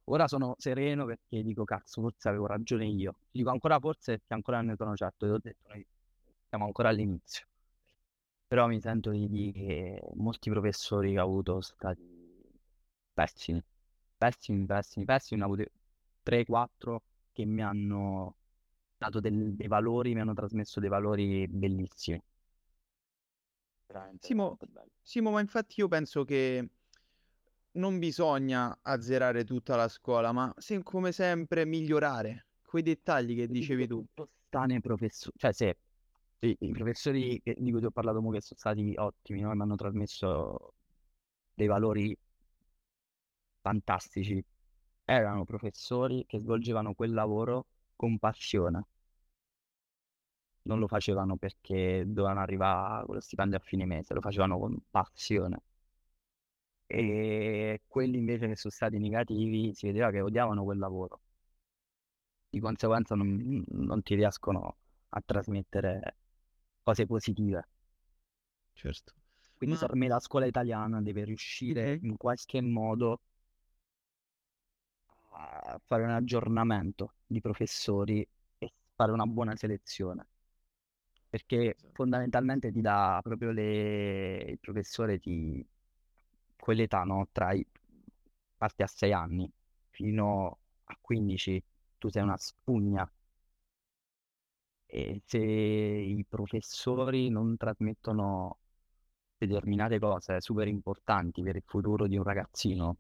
[0.05, 3.13] ora sono sereno perché dico cazzo, forse avevo ragione io.
[3.31, 5.87] Ti dico ancora forse perché ancora non ne sono certo, ti ho detto noi
[6.49, 7.47] siamo ancora all'inizio.
[8.49, 12.03] Però mi sento di dire che molti professori che ho avuto sono stati
[13.13, 13.63] pessimi,
[14.17, 15.41] pessimi, pessimi, pessimi.
[15.41, 15.69] Ne ho avuti
[16.23, 17.03] 3-4
[17.33, 18.35] che mi hanno
[18.99, 22.21] dato del- dei valori, mi hanno trasmesso dei valori bellissimi.
[24.21, 24.59] Simo.
[25.03, 26.69] Simo, ma infatti io penso che
[27.77, 33.87] non bisogna azzerare tutta la scuola, ma se- come sempre migliorare quei dettagli che dicevi
[33.87, 34.05] tu.
[34.67, 35.77] nei professori, cioè se
[36.41, 39.55] i, i professori di cui ti ho parlato mo che sono stati ottimi, no?
[39.55, 40.75] Mi hanno trasmesso
[41.55, 42.17] dei valori
[43.61, 44.43] fantastici.
[45.05, 48.87] Erano professori che svolgevano quel lavoro con passione.
[50.65, 54.77] Non lo facevano perché dovevano arrivare con lo stipendio a fine mese, lo facevano con
[54.91, 55.61] passione.
[56.89, 61.21] E quelli invece che sono stati negativi si vedeva che odiavano quel lavoro.
[62.51, 64.77] Di conseguenza non, non ti riescono
[65.11, 66.17] a trasmettere
[66.83, 67.69] cose positive.
[68.75, 69.13] Certo.
[69.57, 72.07] Quindi Ma secondo me la scuola italiana deve riuscire Mhm.
[72.07, 73.21] in qualche modo
[75.33, 78.27] a fare un aggiornamento di professori
[78.59, 80.27] e fare una buona selezione,
[81.29, 81.89] perché Esatto.
[81.93, 84.43] fondamentalmente ti dà proprio le...
[84.49, 85.65] il professore ti...
[86.57, 87.29] quell'età, no?
[87.33, 87.67] Tra i...
[88.57, 89.51] parti a 6 anni
[89.91, 91.63] fino a 15
[91.99, 93.11] tu sei una spugna
[94.87, 98.59] e se i professori non trasmettono
[99.39, 102.97] determinate cose super importanti per il futuro di un ragazzino,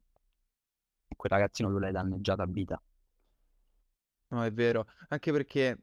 [1.16, 2.80] quel ragazzino tu l'hai danneggiato a vita.
[4.28, 5.78] No, è vero, anche perché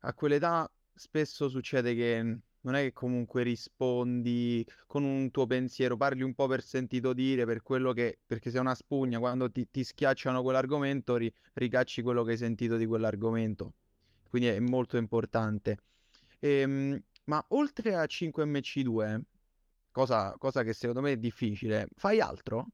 [0.00, 6.22] a quell'età spesso succede che non è che comunque rispondi con un tuo pensiero, parli
[6.22, 9.84] un po' per sentito dire, per quello che, perché sei una spugna, quando ti, ti
[9.84, 13.74] schiacciano quell'argomento ri- ricacci quello che hai sentito di quell'argomento,
[14.28, 15.78] quindi è molto importante.
[16.40, 19.20] Ehm, ma oltre a 5MC2,
[19.92, 22.68] cosa, cosa che secondo me è difficile, fai altro?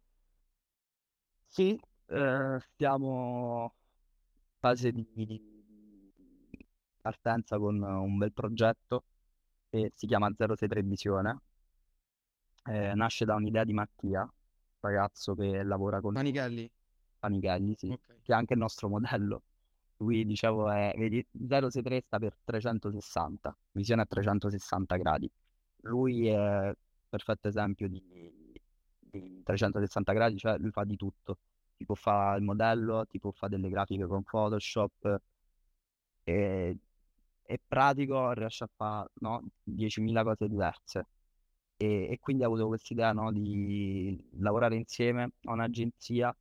[1.46, 5.04] Sì, eh, stiamo in fase di
[7.00, 9.04] partenza con un bel progetto
[9.72, 11.40] che si chiama 063 Visione.
[12.64, 14.30] Eh, nasce da un'idea di Mattia,
[14.80, 16.70] ragazzo che lavora con Panichelli?
[17.18, 18.20] Panichelli, sì, Ok.
[18.22, 19.42] che è anche il nostro modello.
[19.98, 25.30] Lui, dicevo, è, vedi, 063 sta per 360, visione a 360 gradi.
[25.82, 26.72] Lui è
[27.08, 28.02] perfetto esempio di,
[28.98, 31.38] di 360 gradi, cioè lui fa di tutto.
[31.76, 35.20] Ti può fare il modello, ti può fare delle grafiche con Photoshop,
[36.24, 36.76] e
[37.54, 41.06] è pratico, riesce a fare, no, 10.000 cose diverse.
[41.76, 46.34] E, e quindi ho avuto questa idea, no, di lavorare insieme a un'agenzia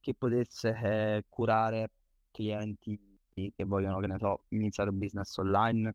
[0.00, 1.90] che potesse eh, curare
[2.30, 2.98] clienti
[3.34, 5.94] che vogliono, che ne so, iniziare un business online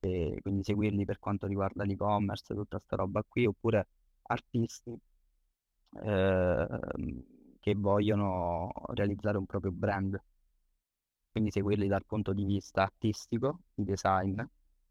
[0.00, 3.88] e quindi seguirli per quanto riguarda l'e-commerce, tutta sta roba qui, oppure
[4.22, 4.98] artisti
[6.02, 7.24] ehm,
[7.60, 10.20] che vogliono realizzare un proprio brand,
[11.38, 14.40] quindi seguirli dal punto di vista artistico, di design.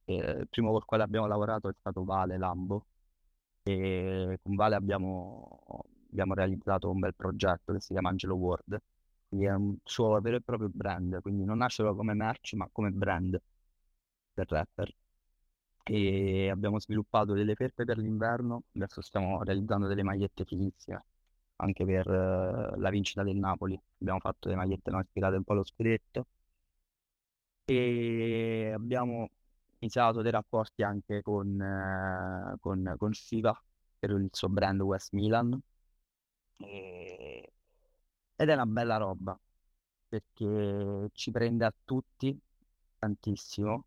[0.06, 2.86] E il primo col quale abbiamo lavorato è stato Vale Lambo
[3.64, 5.60] e con Vale abbiamo,
[6.10, 8.82] abbiamo realizzato un bel progetto che si chiama Angelo World,
[9.28, 12.70] quindi è un suo vero e proprio brand, quindi non nasce proprio come merch ma
[12.72, 13.40] come brand
[14.34, 14.96] del rapper.
[15.84, 21.04] E abbiamo sviluppato delle felpe per l'inverno, adesso stiamo realizzando delle magliette fighissime
[21.58, 23.80] anche per eh, la vincita del Napoli.
[24.00, 26.28] Abbiamo fatto le magliette no, ispirate un po' allo scudetto
[27.70, 29.30] e abbiamo
[29.80, 33.60] iniziato dei rapporti anche con, eh, con, con Siva
[34.00, 35.60] per il suo brand West Milan.
[36.60, 37.52] E-
[38.36, 39.40] ed è una bella roba
[40.08, 42.40] perché ci prende a tutti
[43.00, 43.86] tantissimo,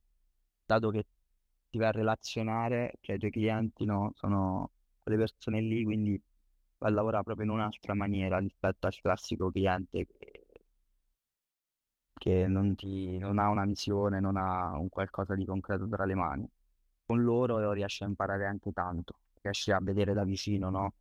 [0.66, 1.06] dato che
[1.70, 4.72] ti vai a relazionare, cioè i tuoi clienti no, sono
[5.02, 6.20] quelle persone lì, quindi
[6.78, 10.39] vai a lavorare proprio in un'altra maniera rispetto al classico cliente che,
[12.20, 16.14] che non ti, non ha una visione, non ha un qualcosa di concreto tra le
[16.14, 16.46] mani.
[17.06, 20.92] Con loro riesci a imparare anche tanto, riesci a vedere da vicino, no?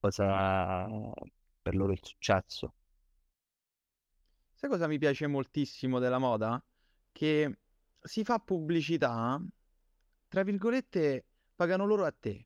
[0.00, 0.88] Cosa
[1.62, 2.74] per loro è successo.
[4.54, 6.60] Sai cosa mi piace moltissimo della moda?
[7.12, 7.58] Che
[8.00, 9.40] si fa pubblicità,
[10.26, 12.44] tra virgolette, pagano loro a te.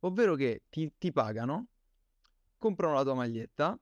[0.00, 1.66] Ovvero che ti, ti pagano,
[2.56, 3.78] comprano la tua maglietta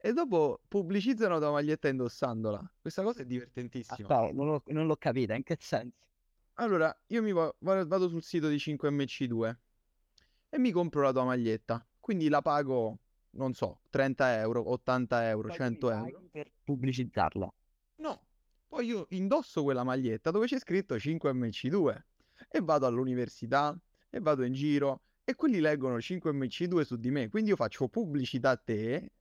[0.00, 2.72] e dopo pubblicizzano la tua maglietta indossandola.
[2.80, 3.96] Questa cosa è divertentissima.
[4.08, 5.96] Aspetta, non l'ho non l'ho capita, in che senso?
[6.54, 9.58] Allora, io mi va- va- vado sul sito di 5MC2
[10.48, 11.84] e mi compro la tua maglietta.
[12.00, 12.98] Quindi la pago,
[13.30, 16.28] non so, 30 euro, 80 euro, Poi tu mi 100 paghi euro.
[16.30, 17.54] per pubblicizzarla.
[17.96, 18.22] No,
[18.66, 22.06] poi io indosso quella maglietta dove c'è scritto 5MC2
[22.50, 23.76] e vado all'università
[24.10, 28.50] e vado in giro e quelli leggono 5MC2 su di me, quindi io faccio pubblicità
[28.50, 29.12] a te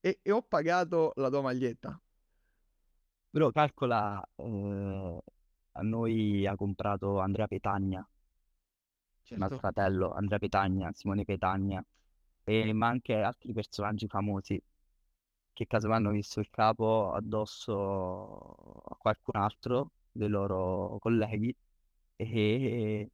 [0.00, 2.00] e, e ho pagato la tua maglietta.
[3.30, 5.18] Però calcola, eh,
[5.72, 8.06] a noi ha comprato Andrea Petagna,
[9.34, 9.58] mio Certo.
[9.58, 11.84] fratello Andrea Petagna, Simone Petagna,
[12.44, 14.60] e, ma anche altri personaggi famosi
[15.52, 21.54] che casomai hanno visto il capo addosso a qualcun altro dei loro colleghi
[22.16, 23.10] e,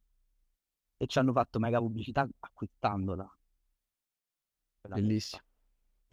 [0.97, 3.25] e ci hanno fatto mega pubblicità acquistandola.
[4.93, 5.43] Bellissimo.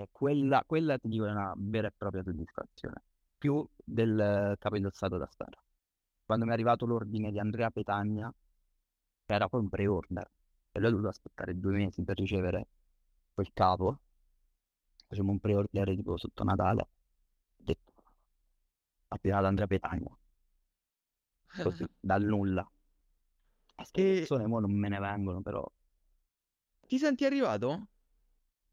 [0.03, 3.03] E quella, quella ti dico è una vera e propria soddisfazione,
[3.39, 4.57] più del
[4.91, 5.63] Stato da Sfera.
[6.25, 8.33] Quando mi è arrivato l'ordine di Andrea Petagna,
[9.25, 10.31] che era poi un pre-order,
[10.73, 12.67] e lui ha dovuto aspettare due mesi per ricevere
[13.35, 13.99] quel capo,
[15.07, 16.89] facciamo un pre-order tipo sotto Natale, ho
[17.57, 17.93] detto,
[19.11, 20.11] abbinato Andrea Petagna,
[21.59, 22.69] così, dal nulla.
[23.75, 25.65] Queste E persone mo non me ne vengono, però
[26.87, 27.89] Ti senti arrivato?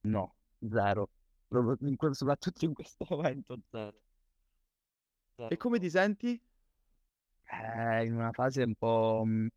[0.03, 1.09] No, zero.
[1.51, 3.97] In que- soprattutto in questo momento, zero.
[5.37, 6.41] Zero E come ti senti?
[7.51, 9.23] Eh, in una fase un po'...
[9.25, 9.47] mm,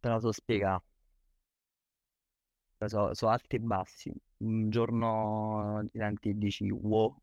[0.00, 0.82] te la so spiegare.
[2.86, 4.12] So, so alti e bassi.
[4.38, 7.16] Un giorno ti senti e dici wow,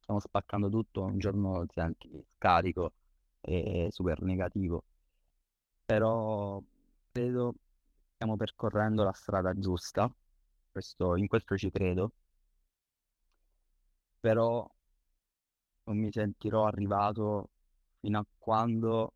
[0.00, 2.92] stiamo spaccando tutto, un giorno ti senti scarico
[3.40, 4.84] e super negativo.
[5.84, 6.62] Però
[7.12, 7.54] credo
[8.14, 10.10] stiamo percorrendo la strada giusta,
[10.72, 12.12] questo- in questo ci credo,
[14.20, 14.70] però
[15.84, 17.50] non mi sentirò arrivato
[18.00, 19.12] fino a quando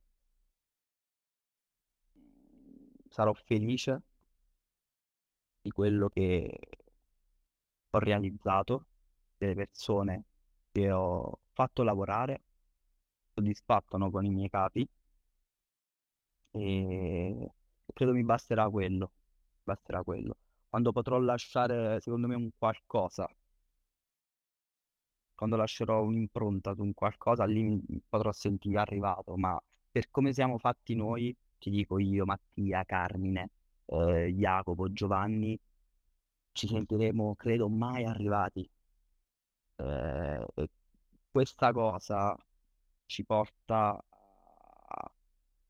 [3.11, 4.03] sarò felice
[5.63, 6.59] di quello che
[7.91, 8.85] ho realizzato,
[9.39, 10.25] delle persone
[10.71, 12.43] che ho fatto lavorare,
[13.33, 14.87] soddisfatto no, con i miei capi
[16.53, 17.51] e
[17.93, 19.11] credo mi basterà quello,
[19.65, 20.37] basterà quello.
[20.75, 23.29] Quando potrò lasciare, secondo me, un qualcosa,
[25.37, 29.57] quando lascerò un'impronta su un qualcosa, lì potrò sentire arrivato, ma
[29.91, 33.51] per come siamo fatti noi, ti dico io, Mattia, Carmine,
[33.87, 35.57] eh, Jacopo, Giovanni,
[36.53, 38.69] ci sentiremo, credo, mai arrivati.
[39.77, 40.47] Eh,
[41.31, 42.37] questa cosa
[43.07, 43.91] ci porta
[44.89, 45.13] a,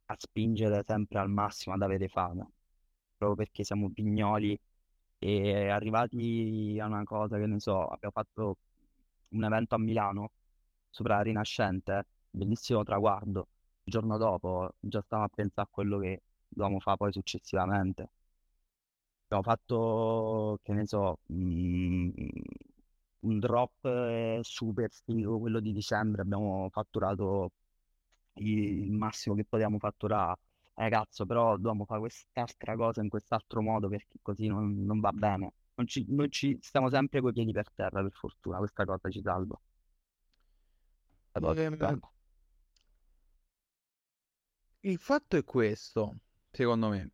[0.07, 2.47] a spingere sempre al massimo, ad avere fame,
[3.17, 4.59] proprio perché siamo pignoli
[5.25, 8.59] e arrivati a una cosa che ne so, abbiamo fatto
[9.31, 10.31] un evento a Milano
[10.91, 13.49] sopra la Rinascente, bellissimo traguardo.
[13.85, 18.11] Il giorno dopo già stavamo a pensare a quello che dovevamo fare poi successivamente.
[19.27, 22.11] Abbiamo fatto, che ne so, mm,
[23.21, 27.51] un drop super figo, quello di dicembre, abbiamo fatturato
[28.35, 30.39] il massimo che potevamo fatturare.
[30.77, 35.13] Eh cazzo, però dobbiamo fare quest'altra cosa in quest'altro modo perché così non, non va
[35.13, 35.53] bene.
[35.77, 39.21] Non ci, non ci stiamo sempre coi piedi per terra, per fortuna, questa cosa ci
[39.23, 39.59] salva.
[41.33, 42.01] Ehm.
[44.81, 46.19] Il fatto è questo,
[46.51, 47.11] secondo me.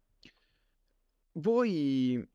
[1.33, 2.29] Voi,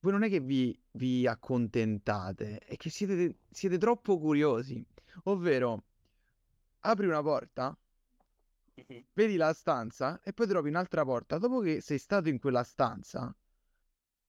[0.00, 4.84] voi non è che vi, vi accontentate, è che siete, siete troppo curiosi.
[5.24, 5.84] Ovvero,
[6.80, 7.76] apri una porta,
[9.12, 11.38] vedi la stanza e poi trovi un'altra porta.
[11.38, 13.34] Dopo che sei stato in quella stanza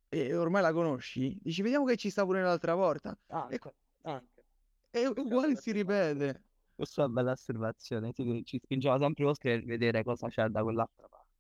[0.10, 3.12] e ormai la conosci, dici vediamo che ci sta pure nell'altra porta.
[3.12, 4.46] E, Anche, anche.
[4.92, 6.44] e uguale si ripete.
[6.76, 11.08] Questa è una bella osservazione, ci spingeva sempre oltre a vedere cosa c'è da quell'altra
[11.08, 11.32] parte.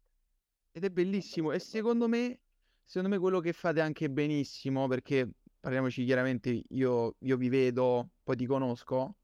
[0.72, 1.52] Ed è bellissimo.
[1.52, 2.40] E secondo me,
[2.84, 8.36] secondo me quello che fate anche benissimo, perché parliamoci chiaramente, io, io vi vedo, poi
[8.36, 9.18] ti conosco,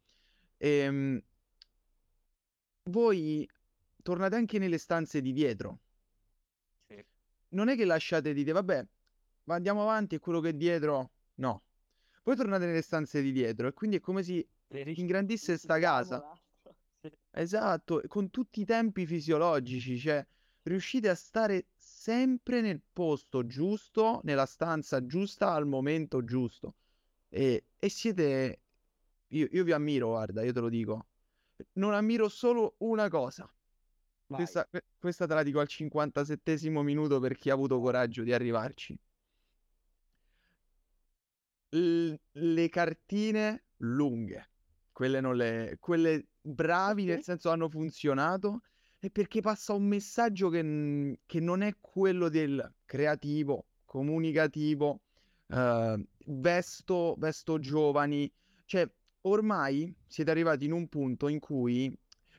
[0.58, 1.20] ehm,
[2.84, 3.48] voi
[4.10, 5.80] tornate anche nelle stanze di dietro.
[6.88, 7.06] Sì.
[7.50, 8.88] Non è che lasciate dite, vabbè,
[9.44, 11.64] ma andiamo avanti e quello che è dietro, no.
[12.24, 16.24] Voi tornate nelle stanze di dietro e quindi è come se ingrandisse sta casa.
[17.30, 20.26] Esatto, con tutti i tempi fisiologici, cioè
[20.64, 26.74] riuscite a stare sempre nel posto giusto, nella stanza giusta, al momento giusto.
[27.30, 28.62] E, e siete...
[29.28, 31.06] Io, io vi ammiro, guarda, io te lo dico.
[31.74, 33.48] Non ammiro solo una cosa.
[34.36, 38.34] Questa, que- questa te la dico al 57esimo minuto per chi ha avuto coraggio di
[38.34, 38.98] arrivarci.
[41.72, 44.50] L- le cartine lunghe,
[44.92, 45.78] quelle non le...
[45.80, 47.24] quelle bravi nel Ok.
[47.24, 48.62] senso hanno funzionato
[49.00, 55.00] è perché passa un messaggio che, che non è quello del creativo, comunicativo,
[55.48, 58.30] eh, vesto, vesto giovani,
[58.66, 58.90] cioè
[59.22, 61.96] ormai siete arrivati in un punto in cui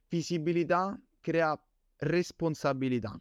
[0.08, 1.58] visibilità crea
[2.00, 3.18] responsabilità.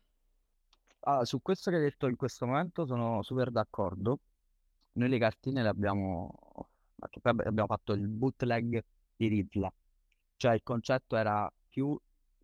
[1.01, 4.19] Allora, su questo che hai detto in questo momento sono super d'accordo.
[4.93, 6.29] Noi le cartine le abbiamo,
[7.23, 8.83] abbiamo fatto il bootleg
[9.15, 9.71] di Rizla,
[10.35, 11.97] cioè il concetto era più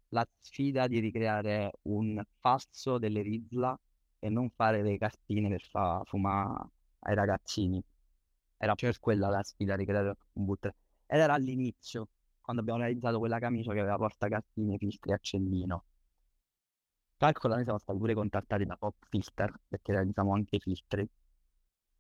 [0.10, 3.78] la sfida di ricreare un falso delle Rizla
[4.20, 6.70] e non fare le cartine per far fumare
[7.00, 7.84] ai ragazzini.
[8.58, 9.00] Era Certo.
[9.00, 10.74] quella la sfida di creare un bootleg.
[11.08, 12.10] Ed era all'inizio,
[12.42, 15.86] quando abbiamo realizzato quella camicia che aveva portacartine, filtri e accendino.
[17.18, 21.08] Calcola, noi siamo stati pure contattati da Pop Filter perché realizziamo anche filtri.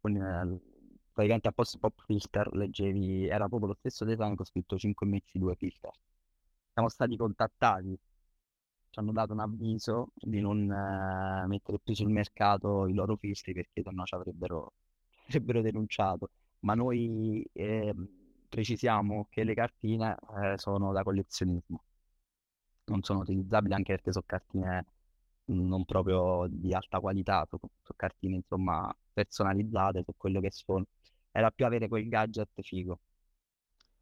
[0.02, 0.60] Con, eh,
[1.12, 5.38] praticamente a posto Pop Filter leggevi, era proprio lo stesso design con scritto 5 mezzi
[5.40, 5.92] 2 filter.
[6.74, 7.98] Siamo stati contattati,
[8.90, 13.54] ci hanno dato un avviso di non eh, mettere più sul mercato i loro filtri
[13.54, 14.74] perché sennò ci avrebbero,
[15.28, 16.30] ci avrebbero denunciato.
[16.60, 18.08] Ma noi ehm,
[18.50, 21.84] precisiamo che le cartine eh, sono da collezionismo,
[22.86, 24.86] non sono utilizzabili anche perché sono cartine
[25.46, 30.86] non proprio di alta qualità, su, su cartine insomma personalizzate, su quello che sono.
[31.32, 33.00] Era più avere quel gadget figo.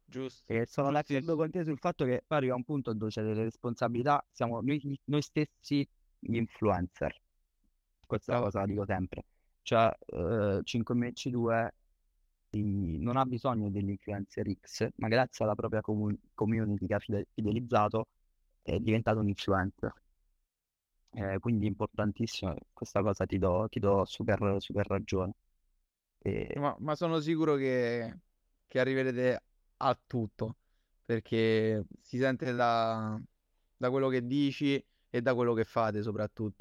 [0.06, 0.52] Giusto.
[0.52, 3.44] E sono d'accordo con te sul fatto che poi arriva un punto dove c'è delle
[3.44, 5.86] responsabilità, siamo noi, noi stessi
[6.18, 7.20] gli influencer.
[8.06, 8.46] Questa Bravo.
[8.46, 9.24] cosa la dico sempre.
[9.62, 11.74] Cioè, eh, 5MC2
[12.50, 16.98] di- non ha bisogno degli influencer X, ma grazie alla propria comu- community che ha
[16.98, 18.08] fide- fidelizzato
[18.62, 19.92] è diventato un influencer.
[21.16, 25.32] Eh, quindi importantissimo, questa cosa ti do, ti do super, super ragione.
[26.18, 28.18] E- Ma, ma sono sicuro che,
[28.68, 29.42] che arriverete
[29.78, 30.56] a tutto,
[31.04, 33.20] perché si sente da,
[33.76, 36.52] da quello che dici e da quello che fate soprattutto.